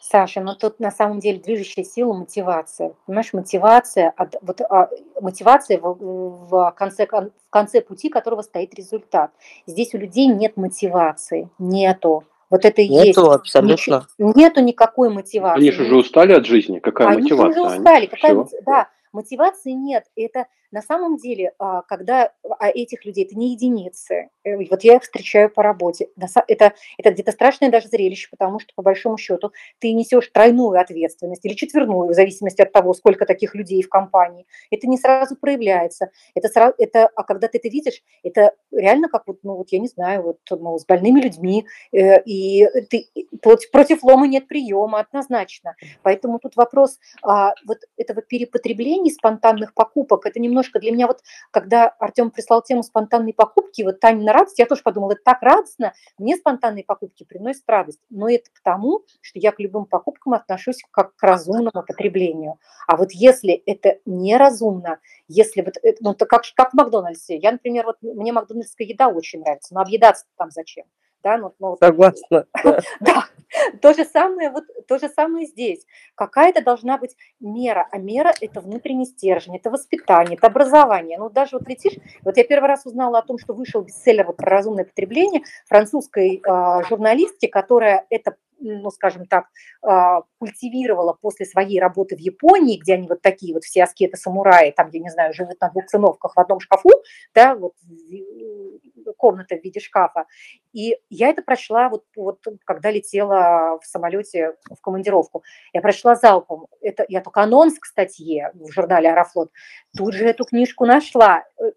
[0.00, 2.94] Саша, но ну тут на самом деле движущая сила мотивация.
[3.06, 4.88] Понимаешь, мотивация, вот, а,
[5.20, 9.32] мотивация в, в, конце, в конце пути которого стоит результат.
[9.66, 12.24] Здесь у людей нет мотивации, нету.
[12.50, 13.34] Вот это и Нету, есть.
[13.34, 14.06] абсолютно.
[14.18, 15.60] Нету никакой мотивации.
[15.60, 16.78] Они же уже устали от жизни.
[16.78, 17.50] Какая Они мотивация?
[17.50, 18.06] Они уже устали.
[18.06, 20.04] Какая, да, мотивации нет.
[20.16, 24.96] Это на самом деле, а, когда а этих людей, это не единицы, э, вот я
[24.96, 26.08] их встречаю по работе,
[26.46, 31.44] это, это где-то страшное даже зрелище, потому что, по большому счету, ты несешь тройную ответственность
[31.44, 34.46] или четверную, в зависимости от того, сколько таких людей в компании.
[34.70, 36.10] Это не сразу проявляется.
[36.34, 39.78] Это, сразу, это, а когда ты это видишь, это реально как вот, ну вот я
[39.78, 43.06] не знаю, вот ну, с больными людьми, э, и ты,
[43.40, 45.74] против лома нет приема, однозначно.
[46.02, 51.20] Поэтому тут вопрос а, вот этого перепотребления спонтанных покупок, это немного немножко для меня вот,
[51.50, 55.94] когда Артем прислал тему спонтанной покупки, вот Таня радость, я тоже подумала, это так радостно,
[56.18, 61.14] мне спонтанные покупки приносят радость, но это потому, что я к любым покупкам отношусь как
[61.14, 62.58] к разумному потреблению.
[62.86, 64.98] А вот если это неразумно,
[65.28, 69.40] если вот, ну, это как, как в Макдональдсе, я, например, вот мне макдональдская еда очень
[69.40, 70.86] нравится, но объедаться там зачем?
[71.22, 72.46] Да, ну, ну, Согласна.
[73.00, 73.24] Да.
[73.80, 75.86] То же самое вот то же самое здесь.
[76.14, 81.18] Какая-то должна быть мера, а мера это внутренний стержень, это воспитание, это образование.
[81.18, 84.36] Ну даже вот летишь, вот я первый раз узнала о том, что вышел бестселлер вот
[84.36, 89.46] про разумное потребление французской э, журналистки, которая это ну, скажем так,
[89.82, 94.88] а, культивировала после своей работы в Японии, где они вот такие вот все аскеты-самураи, там,
[94.92, 96.90] я не знаю, живут на двух циновках в одном шкафу,
[97.34, 97.74] да, вот
[99.16, 100.26] комната в виде шкафа.
[100.72, 105.42] И я это прочла вот, вот когда летела в самолете в командировку.
[105.72, 106.66] Я прочла залпом.
[106.80, 109.50] Это, я только анонс к статье в журнале «Аэрофлот».
[109.96, 111.44] Тут же эту книжку нашла.
[111.60, 111.70] Э,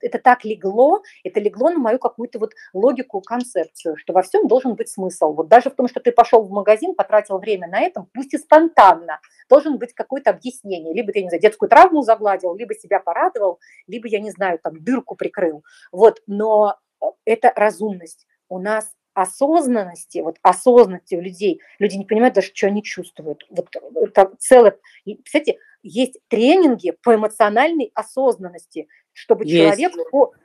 [0.00, 4.74] это так легло, это легло на мою какую-то вот логику, концепцию, что во всем должен
[4.74, 5.32] быть смысл.
[5.32, 8.38] Вот даже в том, что ты пошел в магазин, потратил время на этом, пусть и
[8.38, 10.92] спонтанно, должен быть какое-то объяснение.
[10.92, 14.82] Либо ты, не знаю, детскую травму загладил, либо себя порадовал, либо, я не знаю, там
[14.82, 15.62] дырку прикрыл.
[15.92, 18.26] Вот, но э, это разумность.
[18.48, 23.46] У нас осознанности, вот осознанности у людей, люди не понимают даже, что они чувствуют.
[23.48, 24.78] Вот это целое,
[25.24, 29.78] кстати, есть тренинги по эмоциональной осознанности, чтобы есть.
[29.78, 29.92] человек,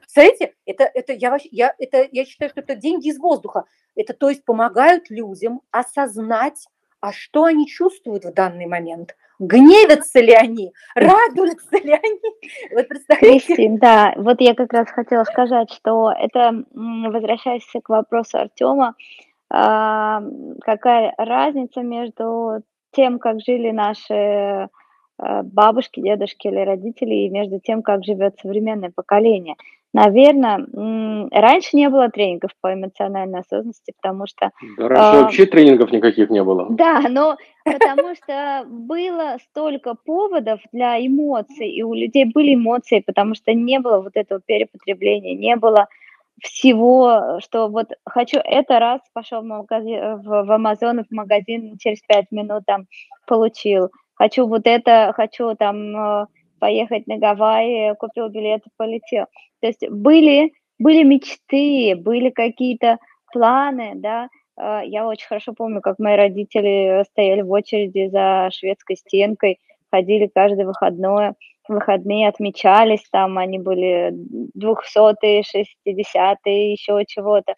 [0.07, 3.65] смотрите, это, это, я, я, это, я считаю, что это деньги из воздуха.
[3.95, 6.65] Это то есть помогают людям осознать,
[7.01, 9.15] а что они чувствуют в данный момент.
[9.39, 12.73] гневятся ли они, радуются ли они.
[12.73, 13.45] Вот представляете?
[13.47, 18.95] Кристин, да, вот я как раз хотела сказать, что это, возвращаясь к вопросу Артема,
[19.49, 20.21] а,
[20.61, 22.61] какая разница между
[22.91, 24.69] тем, как жили наши
[25.43, 29.55] бабушки, дедушки или родители, и между тем, как живет современное поколение.
[29.93, 30.65] Наверное,
[31.31, 34.51] раньше не было тренингов по эмоциональной осознанности, потому что...
[34.77, 36.67] Да, раньше э, вообще тренингов никаких не было.
[36.69, 43.35] Да, но потому что было столько поводов для эмоций, и у людей были эмоции, потому
[43.35, 45.87] что не было вот этого перепотребления, не было
[46.41, 51.99] всего, что вот хочу это раз, пошел в, магазин, в, в Амазон, в магазин, через
[52.01, 52.87] пять минут там
[53.27, 53.89] получил.
[54.21, 56.25] Хочу вот это, хочу там э,
[56.59, 59.25] поехать на Гавайи, купил билет полетел.
[59.61, 62.99] То есть были, были мечты, были какие-то
[63.33, 64.29] планы, да.
[64.55, 69.57] А, я очень хорошо помню, как мои родители стояли в очереди за шведской стенкой,
[69.89, 71.33] ходили каждое выходное,
[71.67, 74.13] выходные отмечались, там они были
[74.55, 77.55] 200-е, 60-е, еще чего-то.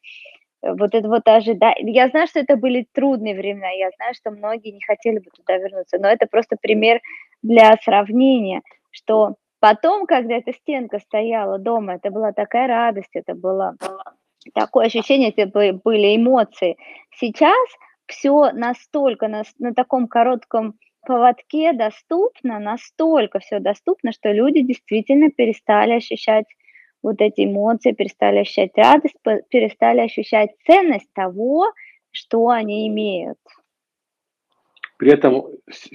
[0.64, 1.94] Вот это вот ожидание.
[1.94, 5.58] Я знаю, что это были трудные времена, я знаю, что многие не хотели бы туда
[5.58, 7.02] вернуться, но это просто пример
[7.42, 8.62] для сравнения,
[8.92, 13.78] что Потом, когда эта стенка стояла дома, это была такая радость, это было
[14.54, 16.76] такое ощущение, это были эмоции.
[17.16, 17.70] Сейчас
[18.06, 20.74] все настолько, на, на таком коротком
[21.06, 26.48] поводке доступно, настолько все доступно, что люди действительно перестали ощущать
[27.04, 29.16] вот эти эмоции, перестали ощущать радость,
[29.50, 31.72] перестали ощущать ценность того,
[32.12, 33.38] что они имеют.
[34.98, 35.48] При этом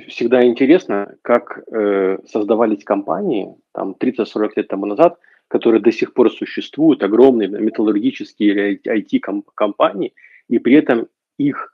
[0.09, 6.31] всегда интересно, как э, создавались компании там 30-40 лет тому назад, которые до сих пор
[6.31, 10.13] существуют, огромные металлургические или IT-компании,
[10.49, 11.73] и при этом их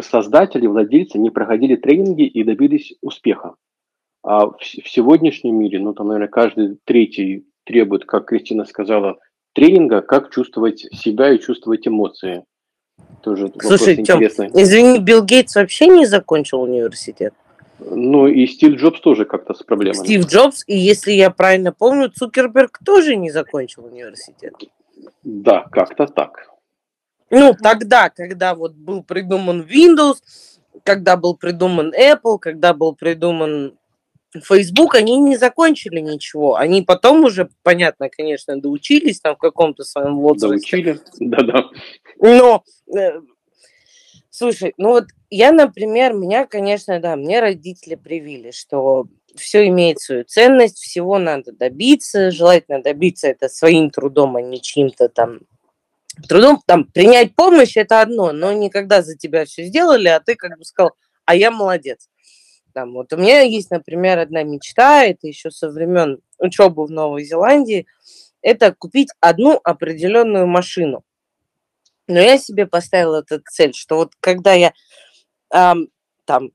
[0.00, 3.54] создатели, владельцы не проходили тренинги и добились успеха.
[4.24, 9.18] А в, в сегодняшнем мире, ну там, наверное, каждый третий требует, как Кристина сказала,
[9.52, 12.44] тренинга, как чувствовать себя и чувствовать эмоции.
[13.22, 17.34] Тоже Слушай, Тём, извини, Билл Гейтс вообще не закончил университет?
[17.78, 20.04] Ну и Стив Джобс тоже как-то с проблемами.
[20.04, 24.54] Стив Джобс, и если я правильно помню, Цукерберг тоже не закончил университет.
[25.22, 26.48] Да, как-то так.
[27.30, 30.16] Ну, тогда, когда вот был придуман Windows,
[30.82, 33.77] когда был придуман Apple, когда был придуман
[34.42, 36.56] Facebook, они не закончили ничего.
[36.56, 40.48] Они потом уже, понятно, конечно, доучились там в каком-то своем возрасте.
[40.48, 41.64] Доучили, да-да.
[42.20, 42.62] Но,
[42.94, 43.20] э,
[44.30, 50.24] слушай, ну вот я, например, меня, конечно, да, мне родители привили, что все имеет свою
[50.24, 55.40] ценность, всего надо добиться, желательно добиться это своим трудом, а не чьим-то там
[56.28, 56.60] трудом.
[56.66, 60.64] Там принять помощь это одно, но никогда за тебя все сделали, а ты как бы
[60.64, 60.92] сказал,
[61.24, 62.08] а я молодец.
[62.72, 67.24] Там, вот у меня есть, например, одна мечта, это еще со времен учебы в Новой
[67.24, 67.86] Зеландии,
[68.42, 71.02] это купить одну определенную машину.
[72.06, 74.72] Но я себе поставила эту цель, что вот когда я
[75.52, 75.88] эм,
[76.24, 76.50] там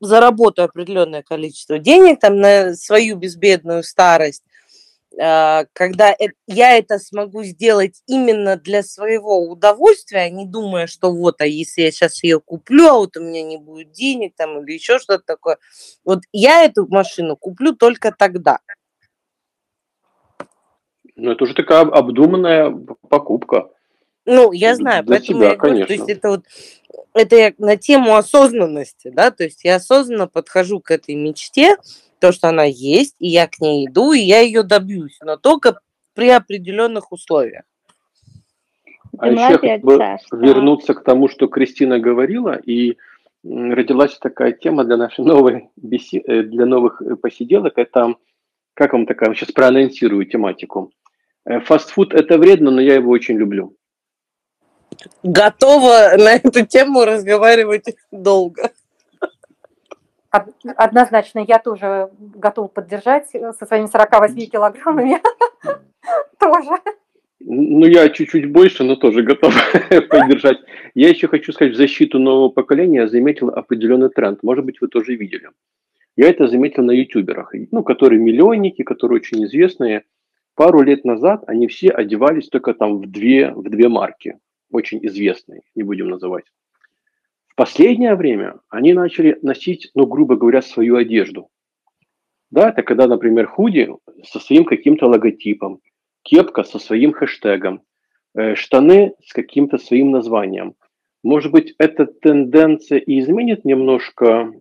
[0.00, 4.44] заработаю определенное количество денег там на свою безбедную старость,
[5.18, 11.40] когда э, я это смогу сделать именно для своего удовольствия, а не думая, что вот,
[11.40, 14.74] а если я сейчас ее куплю, а вот у меня не будет денег там или
[14.74, 15.58] еще что-то такое.
[16.04, 18.60] Вот я эту машину куплю только тогда.
[21.16, 22.70] Ну, это уже такая обдуманная
[23.08, 23.70] покупка.
[24.24, 26.44] Ну, я знаю, Для поэтому себя, я говорю, то есть это вот
[27.14, 31.76] это я на тему осознанности, да, то есть я осознанно подхожу к этой мечте,
[32.18, 35.80] то, что она есть, и я к ней иду, и я ее добьюсь, но только
[36.14, 37.64] при определенных условиях.
[39.18, 39.98] А еще я хотел бы
[40.32, 42.96] вернуться к тому, что Кристина говорила, и
[43.42, 46.22] родилась такая тема для нашей новой беси...
[46.26, 47.78] Э, для новых э, посиделок.
[47.78, 48.14] Это,
[48.74, 50.92] как вам такая, сейчас проанонсирую тематику.
[51.44, 53.78] Э, фастфуд– это вредно, но я его очень люблю
[55.22, 58.70] готова на эту тему разговаривать долго.
[60.30, 65.20] Однозначно, я тоже готова поддержать со своими 48 килограммами.
[66.38, 66.70] Тоже.
[67.40, 69.54] Ну, я чуть-чуть больше, но тоже готов
[70.10, 70.58] поддержать.
[70.94, 74.42] Я еще хочу сказать, в защиту нового поколения заметил определенный тренд.
[74.42, 75.48] Может быть, вы тоже видели.
[76.16, 80.02] Я это заметил на ютуберах, ну, которые миллионники, которые очень известные.
[80.56, 84.38] Пару лет назад они все одевались только там в две, в две марки
[84.70, 86.44] очень известные, не будем называть.
[87.58, 91.48] Последнее время они начали носить, ну, грубо говоря, свою одежду.
[92.52, 93.88] Да, это когда, например, худи
[94.22, 95.80] со своим каким-то логотипом,
[96.22, 97.82] кепка со своим хэштегом,
[98.36, 100.74] э, штаны с каким-то своим названием.
[101.24, 104.52] Может быть, эта тенденция и изменит немножко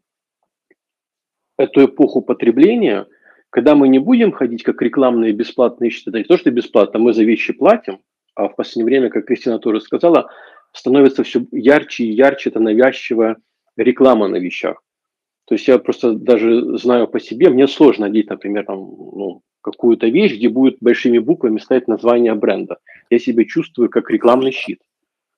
[1.56, 3.06] эту эпоху потребления,
[3.52, 7.24] когда мы не будем ходить как рекламные бесплатные счета, не то, что бесплатно, мы за
[7.24, 8.00] вещи платим,
[8.34, 10.32] а в последнее время, как Кристина тоже сказала,
[10.74, 13.38] становится все ярче и ярче это навязчивая
[13.76, 14.82] реклама на вещах.
[15.46, 20.08] То есть я просто даже знаю по себе, мне сложно одеть, например, там, ну, какую-то
[20.08, 22.78] вещь, где будет большими буквами стоять название бренда.
[23.10, 24.80] Я себя чувствую как рекламный щит.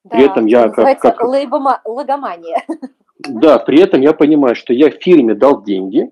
[0.03, 1.21] Да, при этом я как, как...
[1.85, 2.63] логомания.
[3.27, 6.09] Да, при этом я понимаю, что я фирме дал деньги,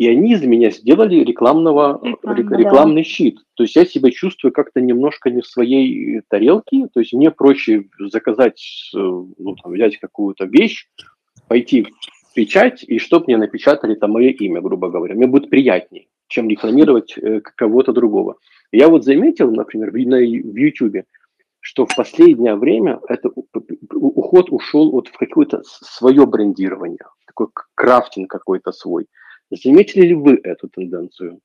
[0.00, 3.06] и они из меня сделали рекламного, Реклам, рекламный да.
[3.06, 3.38] щит.
[3.52, 6.88] То есть я себя чувствую как-то немножко не в своей тарелке.
[6.94, 8.62] То есть мне проще заказать,
[8.94, 10.88] э, ну, там, взять какую-то вещь,
[11.48, 15.14] пойти в печать, и чтобы мне напечатали там мое имя, грубо говоря.
[15.14, 18.36] Мне будет приятнее, чем рекламировать э, кого-то другого.
[18.72, 21.04] Я вот заметил, например, в, на, в YouTube,
[21.60, 28.72] что в последнее время это уход ушел вот в какое-то свое брендирование, такой крафтинг какой-то
[28.72, 29.06] свой.
[29.50, 31.40] Заметили ли вы эту тенденцию?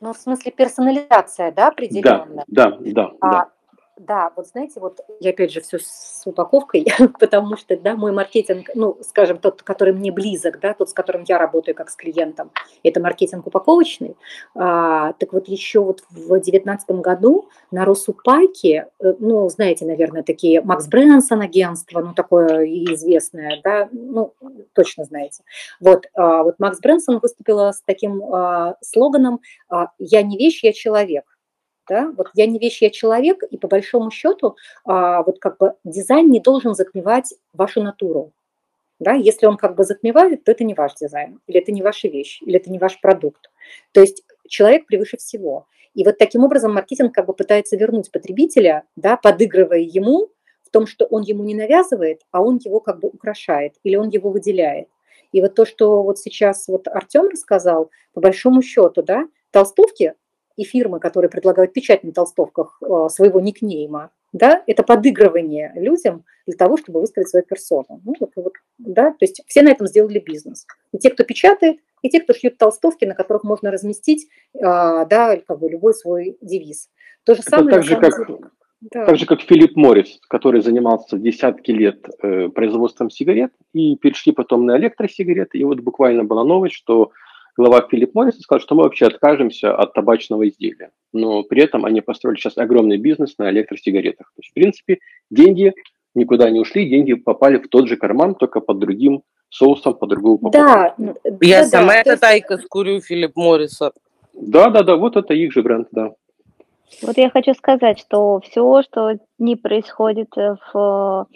[0.00, 2.44] Ну, в смысле персонализация, да, определенная?
[2.48, 3.12] Да, да, да.
[3.20, 3.52] А, да.
[3.98, 6.86] Да, вот знаете, вот я опять же все с упаковкой,
[7.18, 11.24] потому что, да, мой маркетинг, ну, скажем, тот, который мне близок, да, тот, с которым
[11.26, 12.50] я работаю как с клиентом,
[12.82, 14.16] это маркетинг упаковочный.
[14.54, 20.60] А, так вот еще вот в 2019 году на Росупайке, э, ну, знаете, наверное, такие
[20.60, 24.34] Макс Брэнсон агентство, ну, такое известное, да, ну,
[24.74, 25.42] точно знаете.
[25.80, 29.40] Вот, а, вот Макс Брэнсон выступила с таким а, слоганом
[29.70, 31.24] а, «Я не вещь, я человек»
[31.88, 35.74] да, вот я не вещь, я человек, и по большому счету а, вот как бы
[35.84, 38.32] дизайн не должен затмевать вашу натуру,
[38.98, 42.08] да, если он как бы затмевает, то это не ваш дизайн, или это не ваша
[42.08, 43.50] вещь, или это не ваш продукт.
[43.92, 45.66] То есть человек превыше всего.
[45.94, 50.28] И вот таким образом маркетинг как бы пытается вернуть потребителя, да, подыгрывая ему
[50.62, 54.08] в том, что он ему не навязывает, а он его как бы украшает или он
[54.08, 54.88] его выделяет.
[55.32, 60.14] И вот то, что вот сейчас вот Артем рассказал, по большому счету, да, толстовки
[60.56, 66.56] и фирмы, которые предлагают печать на толстовках э, своего никнейма, да, это подыгрывание людям для
[66.56, 68.00] того, чтобы выставить свою персону.
[68.04, 70.66] Ну, вот, вот, да, то есть все на этом сделали бизнес.
[70.92, 75.38] И те, кто печатает, и те, кто шьют толстовки, на которых можно разместить, э, да,
[75.46, 76.90] как бы любой свой девиз.
[77.24, 77.76] То же это самое.
[77.76, 78.12] Так же, как,
[78.80, 79.06] да.
[79.06, 84.66] так же, как Филипп Моррис, который занимался десятки лет э, производством сигарет, и перешли потом
[84.66, 85.58] на электросигареты.
[85.58, 87.10] И вот буквально была новость, что
[87.56, 90.90] глава Филипп Моррис сказал, что мы вообще откажемся от табачного изделия.
[91.12, 94.26] Но при этом они построили сейчас огромный бизнес на электросигаретах.
[94.34, 94.98] То есть, в принципе,
[95.30, 95.72] деньги
[96.14, 100.34] никуда не ушли, деньги попали в тот же карман, только под другим соусом, под другую
[100.34, 100.58] упаковку.
[100.58, 100.94] Да,
[101.40, 103.92] я да, сама да, эта тайка скурю Филипп Морриса.
[104.34, 106.12] Да, да, да, вот это их же бренд, да.
[107.02, 111.26] Вот я хочу сказать, что все, что не происходит в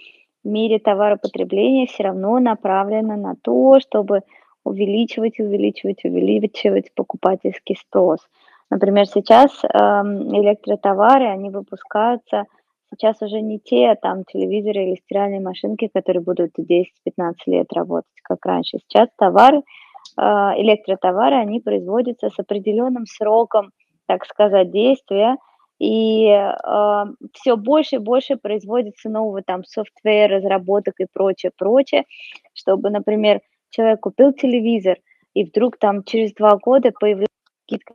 [0.44, 4.22] мире товаропотребления, все равно направлено на то, чтобы
[4.64, 8.20] увеличивать, увеличивать, увеличивать покупательский спрос.
[8.70, 12.46] Например, сейчас э, электротовары, они выпускаются
[12.92, 16.86] сейчас уже не те там телевизоры или стиральные машинки, которые будут 10-15
[17.46, 18.78] лет работать, как раньше.
[18.78, 23.70] Сейчас товары, э, электротовары, они производятся с определенным сроком,
[24.06, 25.36] так сказать, действия,
[25.78, 32.04] и э, все больше и больше производится нового там софтвер, разработок и прочее, прочее,
[32.52, 33.40] чтобы, например,
[33.70, 34.98] человек купил телевизор,
[35.34, 37.28] и вдруг там через два года появляется
[37.64, 37.94] скидка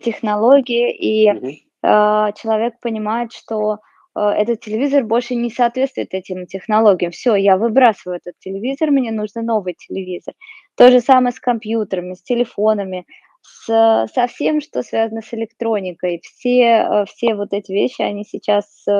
[0.00, 1.46] технологии, и угу.
[1.46, 3.78] э, человек понимает, что
[4.14, 7.12] э, этот телевизор больше не соответствует этим технологиям.
[7.12, 10.34] Все, я выбрасываю этот телевизор, мне нужен новый телевизор.
[10.76, 13.06] То же самое с компьютерами, с телефонами,
[13.42, 16.20] с, со всем, что связано с электроникой.
[16.22, 18.92] Все, э, все вот эти вещи, они сейчас э,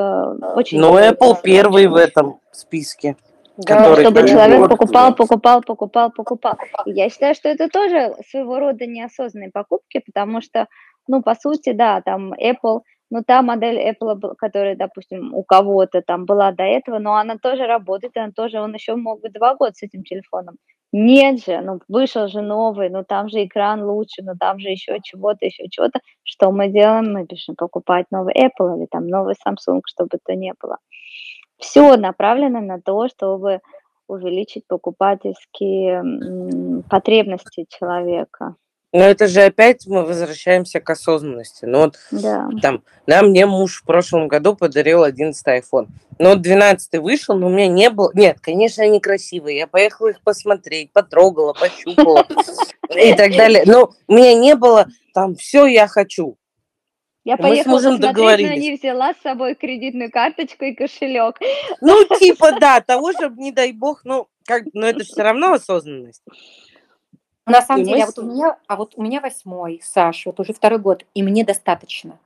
[0.54, 0.80] очень...
[0.80, 3.16] Ну, Apple первый в этом списке.
[3.58, 6.58] Да, чтобы человек покупал, покупал, покупал, покупал.
[6.86, 10.68] И я считаю, что это тоже своего рода неосознанные покупки, потому что,
[11.08, 16.24] ну, по сути, да, там Apple, ну, та модель Apple, которая, допустим, у кого-то там
[16.24, 19.72] была до этого, но она тоже работает, она тоже, он еще мог бы два года
[19.74, 20.56] с этим телефоном
[20.92, 24.98] нет же, ну вышел же новый, ну там же экран лучше, ну там же еще
[25.02, 26.00] чего-то, еще чего-то.
[26.22, 27.12] Что мы делаем?
[27.12, 30.78] Мы пишем покупать новый Apple или там новый Samsung, чтобы это не было.
[31.58, 33.60] Все направлено на то, чтобы
[34.06, 38.54] увеличить покупательские потребности человека.
[38.92, 41.66] Но это же опять мы возвращаемся к осознанности.
[41.66, 42.48] Ну вот да.
[42.62, 45.88] там, да, мне муж в прошлом году подарил 11 iPhone.
[46.18, 48.10] Ну вот 12 вышел, но у меня не было...
[48.14, 49.58] Нет, конечно, они красивые.
[49.58, 52.26] Я поехала их посмотреть, потрогала, пощупала
[52.96, 53.64] и так далее.
[53.66, 56.38] Но у меня не было там все я хочу.
[57.24, 58.60] Я Мы поехала посмотреть, но договорились.
[58.60, 61.36] не взяла с собой кредитную карточку и кошелек.
[61.80, 66.22] Ну, типа, да, того, чтобы, не дай бог, ну, как, но это все равно осознанность.
[67.48, 70.30] На самом И деле, мы а вот у меня, а вот у меня восьмой, Саша,
[70.30, 72.18] вот уже второй год, и мне достаточно.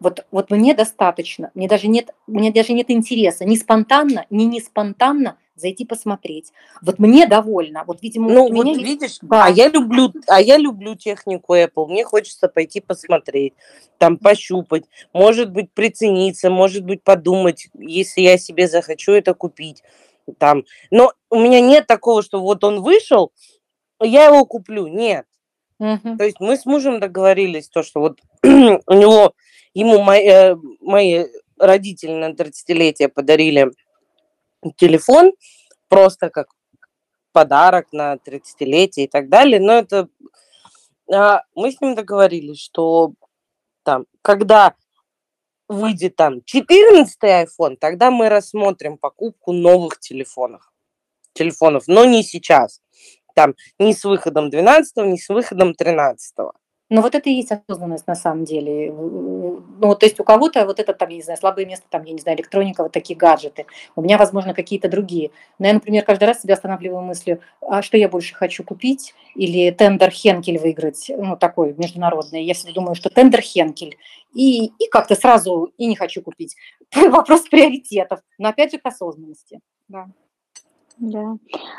[0.00, 1.50] Вот, вот мне достаточно.
[1.54, 6.52] Мне даже нет, мне даже нет интереса ни спонтанно, ни не спонтанно зайти посмотреть.
[6.82, 7.82] Вот мне довольно.
[7.84, 9.46] Вот, видимо, Ну, меня вот есть- видишь, Да.
[9.46, 11.88] а я люблю, а я люблю технику Apple.
[11.88, 13.54] Мне хочется пойти посмотреть,
[13.98, 19.82] там пощупать, может быть прицениться, может быть подумать, если я себе захочу это купить.
[20.38, 20.62] Там.
[20.92, 23.32] Но у меня нет такого, что вот он вышел,
[24.00, 24.86] я его куплю.
[24.86, 25.26] Нет.
[25.78, 26.18] Мгм.
[26.18, 29.34] То есть мы с мужем договорились, то, что вот у него,
[29.74, 31.26] ему мои, э, мои
[31.58, 33.70] родители на 30-летие подарили
[34.76, 35.32] телефон,
[35.88, 36.48] просто как
[37.32, 39.60] подарок на 30-летие и так далее.
[39.60, 40.08] Но это
[41.12, 43.12] а, мы с ним договорились, что
[43.82, 44.74] там, когда
[45.68, 50.72] выйдет там 14 iPhone, тогда мы рассмотрим покупку новых телефонов.
[51.34, 52.82] Телефонов, но не сейчас.
[53.38, 56.34] Там не с выходом 12, не с выходом 13.
[56.90, 58.90] Ну, вот это и есть осознанность на самом деле.
[58.90, 62.14] Ну, то есть у кого-то вот это там, я не знаю, слабое место, там, я
[62.14, 63.66] не знаю, электроника, вот такие гаджеты.
[63.94, 65.30] У меня, возможно, какие-то другие.
[65.60, 69.14] Но я, например, каждый раз себя останавливаю мыслью, а что я больше хочу купить?
[69.36, 72.42] Или тендер Хенкель выиграть, ну, такой международный.
[72.42, 73.98] Я всегда думаю, что тендер Хенкель.
[74.32, 76.56] И, и как-то сразу и не хочу купить.
[76.96, 78.18] Вопрос приоритетов.
[78.36, 79.60] Но опять же к осознанности.
[79.86, 80.08] Да.
[80.98, 81.36] Да.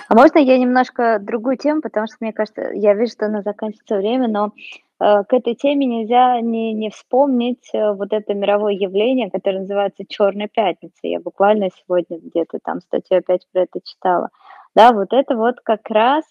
[0.09, 3.43] А можно я немножко другую тему, потому что мне кажется, я вижу, что у нас
[3.43, 4.53] заканчивается время, но
[4.99, 10.03] э, к этой теме нельзя не, не вспомнить э, вот это мировое явление, которое называется
[10.09, 10.97] Черная пятница.
[11.03, 14.29] Я буквально сегодня где-то там статью опять про это читала.
[14.73, 16.23] Да, вот это вот как раз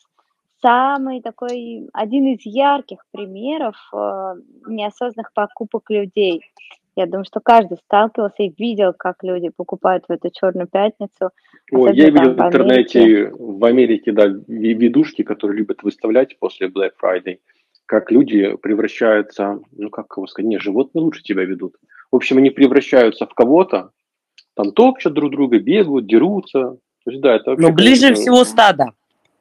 [0.60, 4.34] самый такой один из ярких примеров э,
[4.66, 6.42] неосознанных покупок людей.
[6.98, 11.30] Я думаю, что каждый сталкивался и видел, как люди покупают в эту черную пятницу.
[11.70, 16.94] Ой, особенно я видел в интернете, в Америке, да, ведушки, которые любят выставлять после Black
[17.00, 17.38] Friday,
[17.86, 21.76] как люди превращаются, ну как его сказать, не, животные лучше тебя ведут.
[22.10, 23.92] В общем, они превращаются в кого-то,
[24.54, 26.78] там топчут друг друга, бегают, дерутся.
[27.04, 28.86] То есть, да, это вообще, Но ближе конечно, всего стада.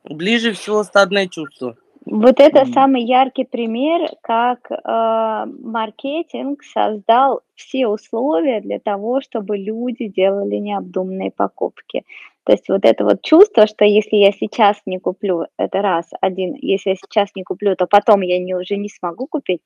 [0.03, 1.75] Ближе всего стадное чувство.
[2.09, 2.73] Вот это Мгм.
[2.73, 11.31] самый яркий пример, как э, маркетинг создал все условия для того, чтобы люди делали необдуманные
[11.31, 12.03] покупки.
[12.45, 16.55] То есть вот это вот чувство, что если я сейчас не куплю, это раз, один,
[16.61, 19.61] если я сейчас не куплю, то потом я не, уже не смогу купить.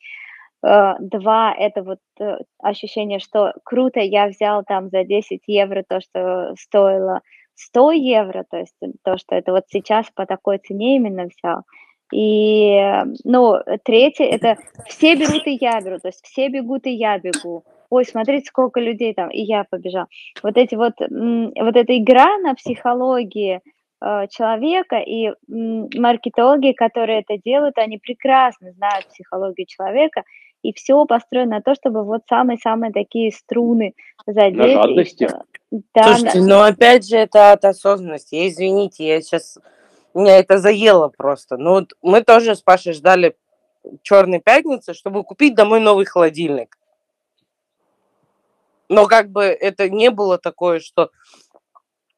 [0.64, 6.02] Э, Два, это вот э, ощущение, что круто, я взял там за 10 евро то,
[6.02, 7.22] что стоило
[7.54, 8.74] 100 евро, то есть
[9.04, 11.64] то, что это вот сейчас по такой цене именно взял.
[12.12, 14.58] И, э, ну, третье, это
[14.88, 17.64] все берут и я беру, то есть все бегут и я бегу.
[17.90, 20.06] Ой, смотрите, сколько людей там, и я побежал.
[20.44, 23.60] Вот эти вот, вот эта игра на психологии
[24.02, 30.24] э, человека и маркетологи, которые это делают, они прекрасно знают психологию человека,
[30.64, 33.94] и все построено на то, чтобы вот самые-самые такие струны
[34.26, 34.66] задеть.
[34.68, 35.28] и жадности.
[35.28, 35.44] что-
[35.94, 38.48] Да, Слушайте, на- ну опять же это от осознанности.
[38.48, 39.58] Извините, я сейчас...
[40.14, 41.58] Меня это заело просто.
[41.58, 43.36] Ну вот мы тоже с Пашей ждали
[44.04, 46.78] Черной пятницы, чтобы купить домой новый холодильник.
[48.90, 51.10] Но как бы это не было такое, что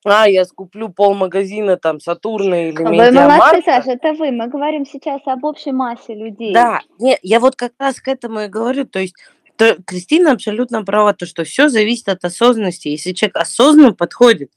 [0.05, 3.61] а, я скуплю полмагазина там Сатурна или Вы молодцы, Медиамаркта.
[3.63, 4.31] Саша, это вы.
[4.31, 6.53] Мы говорим сейчас об общей массе людей.
[6.53, 8.85] Да, не, я вот как раз к этому и говорю.
[8.85, 9.15] То есть
[9.55, 12.87] то Кристина абсолютно права, то, что все зависит от осознанности.
[12.87, 14.51] Если человек осознанно подходит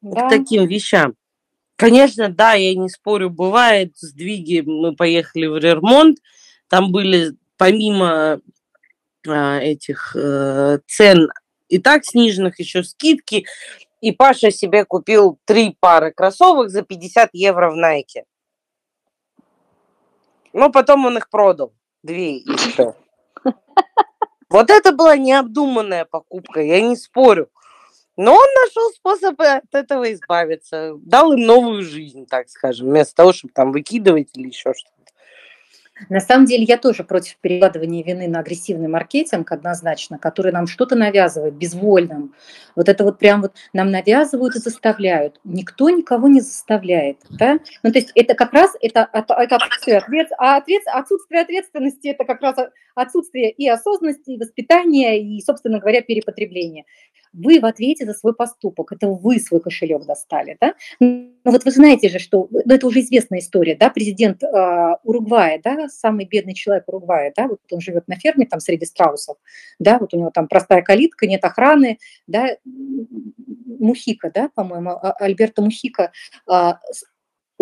[0.00, 0.26] Да.
[0.26, 1.14] к таким вещам.
[1.76, 4.60] Конечно, да, я не спорю, бывает сдвиги.
[4.60, 6.18] Мы поехали в Рермонт,
[6.68, 8.40] там были помимо
[9.26, 11.30] а, этих э, цен
[11.68, 13.46] и так сниженных еще скидки.
[14.00, 18.24] И Паша себе купил три пары кроссовок за 50 евро в Найке.
[20.52, 21.72] Но потом он их продал.
[22.02, 22.40] Две
[22.74, 22.96] трех.
[24.50, 27.48] Вот это была необдуманная покупка, я не спорю.
[28.16, 30.94] Но он нашел способ от этого избавиться.
[30.98, 34.92] Дал им новую жизнь, так скажем, вместо того, чтобы там выкидывать или еще что-то.
[36.08, 40.96] На самом деле я тоже против перекладывания вины на агрессивный маркетинг однозначно, который нам что-то
[40.96, 42.34] навязывает безвольным.
[42.74, 45.38] Вот это вот прям вот нам навязывают и заставляют.
[45.44, 47.18] Никто никого не заставляет.
[47.30, 47.58] Да?
[47.82, 52.08] Ну, то есть это как раз это, это, это отсутствие, ответ, а ответ, отсутствие ответственности,
[52.08, 52.56] это как раз
[52.94, 56.84] отсутствие и осознанности, и воспитания, и, собственно говоря, перепотребления.
[57.32, 60.74] Вы в ответе за свой поступок, это вы свой кошелек достали, да.
[61.00, 65.60] Но вот вы знаете же, что, ну, это уже известная история, да, президент э, Уругвая,
[65.62, 69.36] да, самый бедный человек Уругвая, да, вот он живет на ферме там среди страусов,
[69.78, 72.56] да, вот у него там простая калитка, нет охраны, да,
[73.78, 76.12] Мухика, да, по-моему, а, Альберто Мухика,
[76.50, 76.72] э,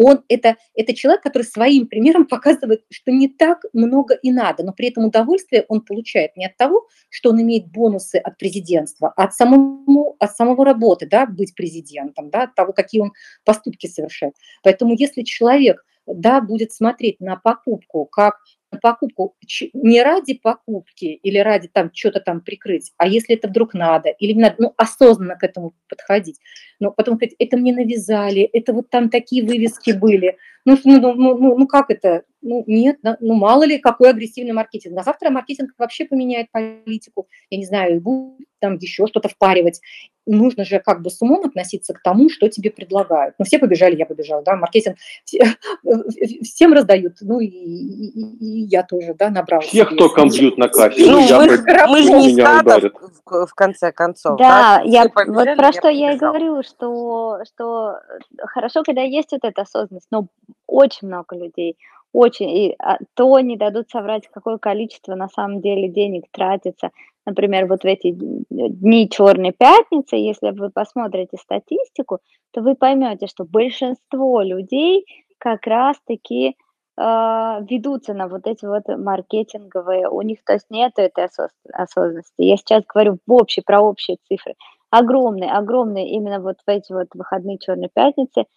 [0.02, 4.72] он это, это человек, который своим примером показывает, что не так много и надо, но
[4.72, 9.24] при этом удовольствие он получает не от того, что он имеет бонусы от президентства, а
[9.24, 13.12] от, самому, от самого работы, да, быть президентом, да, от того, какие он
[13.44, 14.34] поступки совершает.
[14.62, 18.36] Поэтому если человек да, будет смотреть на покупку как
[18.80, 19.36] покупку
[19.72, 24.32] не ради покупки или ради там что-то там прикрыть, а если это вдруг надо, или
[24.32, 26.38] не надо, ну, осознанно к этому подходить.
[26.80, 30.36] Но потом сказать, это мне навязали, это вот там такие вывески были.
[30.64, 32.24] Ну, ну, ну, ну, ну как это?
[32.42, 34.98] Ну, нет, ну, мало ли, какой агрессивный маркетинг.
[34.98, 39.80] А завтра маркетинг вообще поменяет политику, я не знаю, будет там еще что-то впаривать.
[40.26, 43.34] Нужно же как бы с умом относиться к тому, что тебе предлагают.
[43.38, 45.56] Ну, все побежали, я побежала, да, маркетинг все,
[46.42, 49.62] всем раздают, ну, и, и, и я тоже, да, набрала.
[49.62, 51.10] Всех, кто компьют на кассе.
[51.10, 52.90] Ну, ну мы, мы же не стадо,
[53.24, 54.38] в, в конце концов.
[54.38, 54.82] Да, да?
[54.84, 57.98] я, побежали, вот про я что я и говорю, что, что
[58.38, 60.26] хорошо, когда есть вот эта осознанность, но
[60.66, 61.76] очень много людей,
[62.12, 66.90] очень, и а, то не дадут соврать, какое количество на самом деле денег тратится.
[67.30, 72.18] Например, вот в эти дни Черной пятницы, если вы посмотрите статистику,
[72.50, 75.06] то вы поймете, что большинство людей
[75.38, 76.52] как раз-таки э,
[76.98, 81.28] ведутся на вот эти вот маркетинговые, у них то есть нет этой
[81.72, 82.32] осознанности.
[82.38, 84.54] Я сейчас говорю в общей, про общие цифры.
[84.90, 88.46] Огромные, огромные именно вот в эти вот выходные Черной пятницы–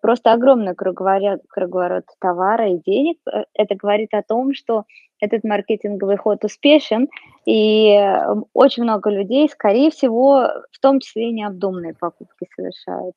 [0.00, 3.18] просто огромный круговорот, круговорот товара и денег.
[3.30, 4.84] Э, это говорит о том, что
[5.20, 7.08] этот маркетинговый ход успешен,
[7.44, 13.14] и э, очень много людей, скорее всего, в том числе и необдуманные покупки совершают.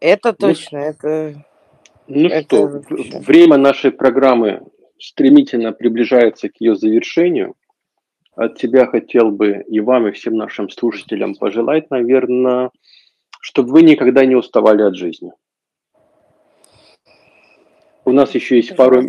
[0.00, 1.44] Это ну точно, ну, это...
[2.08, 3.18] Ну это что, вообще.
[3.20, 4.62] время нашей программы
[4.98, 7.54] стремительно приближается к ее завершению.
[8.34, 12.70] От тебя хотел бы и вам, и всем нашим слушателям пожелать, наверное,
[13.42, 15.32] чтобы вы никогда не уставали от жизни.
[18.04, 19.02] У нас еще есть пару,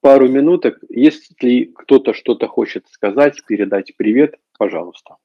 [0.00, 0.78] пару минуток.
[0.90, 5.16] Если кто-то что-то хочет сказать, передать привет, пожалуйста.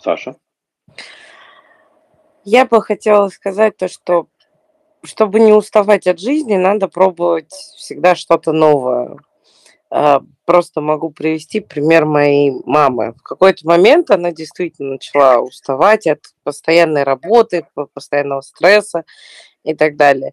[0.00, 0.36] Саша.
[2.44, 4.28] Я бы хотела сказать то, что
[5.02, 9.18] чтобы не уставать от жизни, надо пробовать всегда что-то новое.
[9.90, 13.12] А, просто могу привести пример моей мамы.
[13.12, 19.04] В какой-то момент она действительно начала уставать от постоянной работы, постоянного стресса
[19.62, 20.32] и так далее.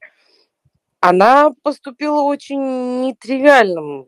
[1.00, 4.06] Она поступила очень нетривиальным,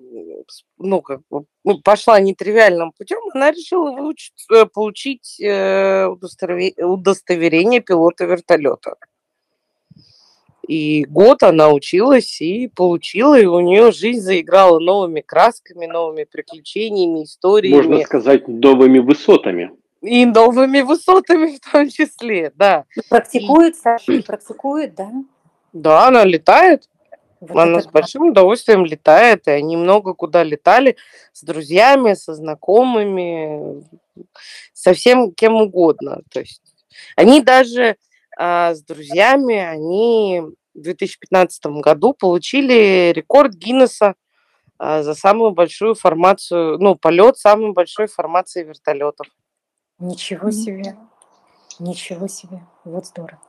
[0.77, 3.17] ну, как бы, ну, пошла нетривиальным путем.
[3.33, 8.95] Она решила выучить, э, получить э, удостоверение пилота вертолета.
[10.67, 17.25] И год она училась и получила, и у нее жизнь заиграла новыми красками, новыми приключениями,
[17.25, 17.87] историями.
[17.87, 19.71] Можно сказать, новыми высотами.
[20.01, 22.85] И новыми высотами в том числе, да.
[23.09, 25.11] Практикует, Саша, практикует, да?
[25.73, 26.89] Да, она летает.
[27.41, 30.95] Вот она с большим удовольствием летает, и они много куда летали
[31.33, 33.83] с друзьями, со знакомыми,
[34.73, 36.21] со всем кем угодно.
[36.31, 36.61] То есть
[37.17, 37.97] они даже
[38.37, 40.41] а, с друзьями, они
[40.73, 44.15] в 2015 году получили рекорд Гиннесса
[44.77, 49.27] а, за самую большую формацию, ну, полет самой большой формации вертолетов.
[49.99, 50.97] Ничего себе.
[51.79, 52.65] Ничего себе.
[52.83, 53.41] Вот здорово.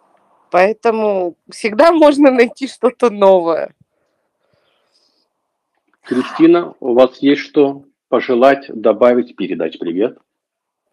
[0.51, 3.75] Поэтому всегда можно найти что-то новое.
[6.03, 10.19] Кристина, у вас есть что пожелать, добавить, передать привет?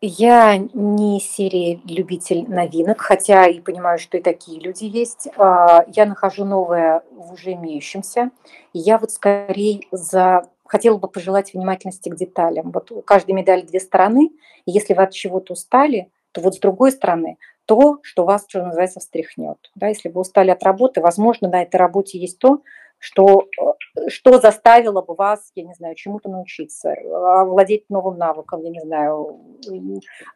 [0.03, 5.27] Я не серии любитель новинок, хотя и понимаю, что и такие люди есть.
[5.37, 8.31] А, я нахожу новое в уже имеющемся.
[8.73, 12.71] Я вот скорее за хотела бы пожелать внимательности к деталям.
[12.71, 14.31] Вот у каждой медали две стороны.
[14.65, 19.01] Если вы от чего-то устали, то вот с другой стороны то, что вас, что называется,
[19.01, 19.69] встряхнет.
[19.75, 22.63] Да, если вы устали от работы, возможно, на этой работе есть то,
[23.01, 28.69] что, э, что заставило бы вас, я не знаю, чему-то научиться, владеть новым навыком, я
[28.69, 29.59] не знаю,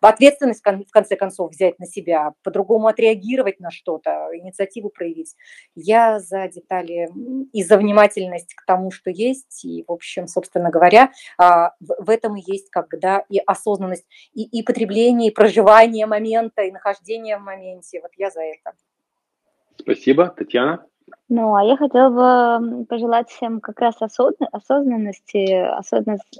[0.02, 5.36] ответственность в конце концов взять на себя, по-другому отреагировать на что-то, инициативу проявить.
[5.76, 7.10] Я за детали
[7.54, 12.36] и за внимательность к тому, что есть, и, в общем, собственно говоря, а, в этом
[12.36, 18.02] и есть когда и осознанность, и, и потребление, и проживание момента, и нахождение в моменте.
[18.02, 18.74] Вот я за это.
[19.78, 20.86] Спасибо, Татьяна.
[21.30, 22.10] Ну, а я хотела
[22.60, 25.52] бы пожелать всем как раз осознанности,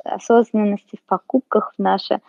[0.04, 2.20] осознанности в покупках в наше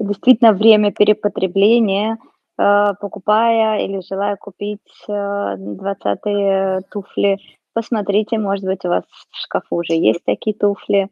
[0.00, 2.18] действительно время перепотребления,
[2.58, 7.38] э, покупая или желая купить 20-е туфли,
[7.74, 11.08] посмотрите, может быть, у вас в шкафу уже есть такие туфли.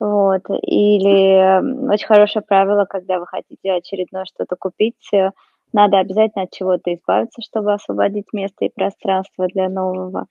[0.00, 0.42] Вот.
[0.62, 5.30] Или очень хорошее правило, когда вы хотите очередное что-то купить, э,
[5.74, 10.26] надо обязательно от чего-то избавиться, чтобы освободить место и пространство для нового.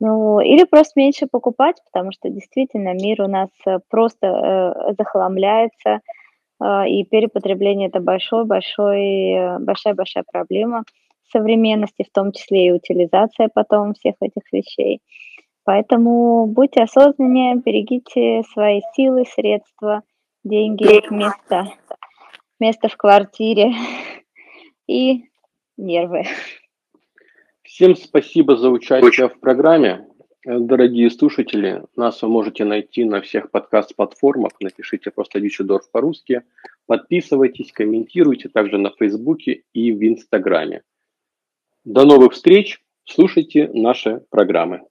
[0.00, 6.00] Ну, или просто меньше покупать, потому что действительно мир у нас э, просто э, захламляется,
[6.60, 10.84] э, и перепотребление это большой-большой, э, большая-большая проблема
[11.30, 15.00] современности, в том числе и утилизация потом всех этих вещей.
[15.64, 20.02] Поэтому будьте осознаннее, берегите свои силы, средства,
[20.44, 21.66] деньги, место,
[22.60, 23.72] место в квартире
[24.86, 25.24] и
[25.76, 26.24] нервы.
[27.62, 30.06] Всем спасибо за участие в программе.
[30.44, 34.52] Дорогие слушатели, нас вы можете найти на всех подкаст-платформах.
[34.60, 36.42] Напишите просто Дичидорф по-русски.
[36.86, 40.82] Подписывайтесь, комментируйте также на Фейсбуке и в Инстаграме.
[41.84, 42.80] До новых встреч.
[43.04, 44.82] Слушайте наши программы.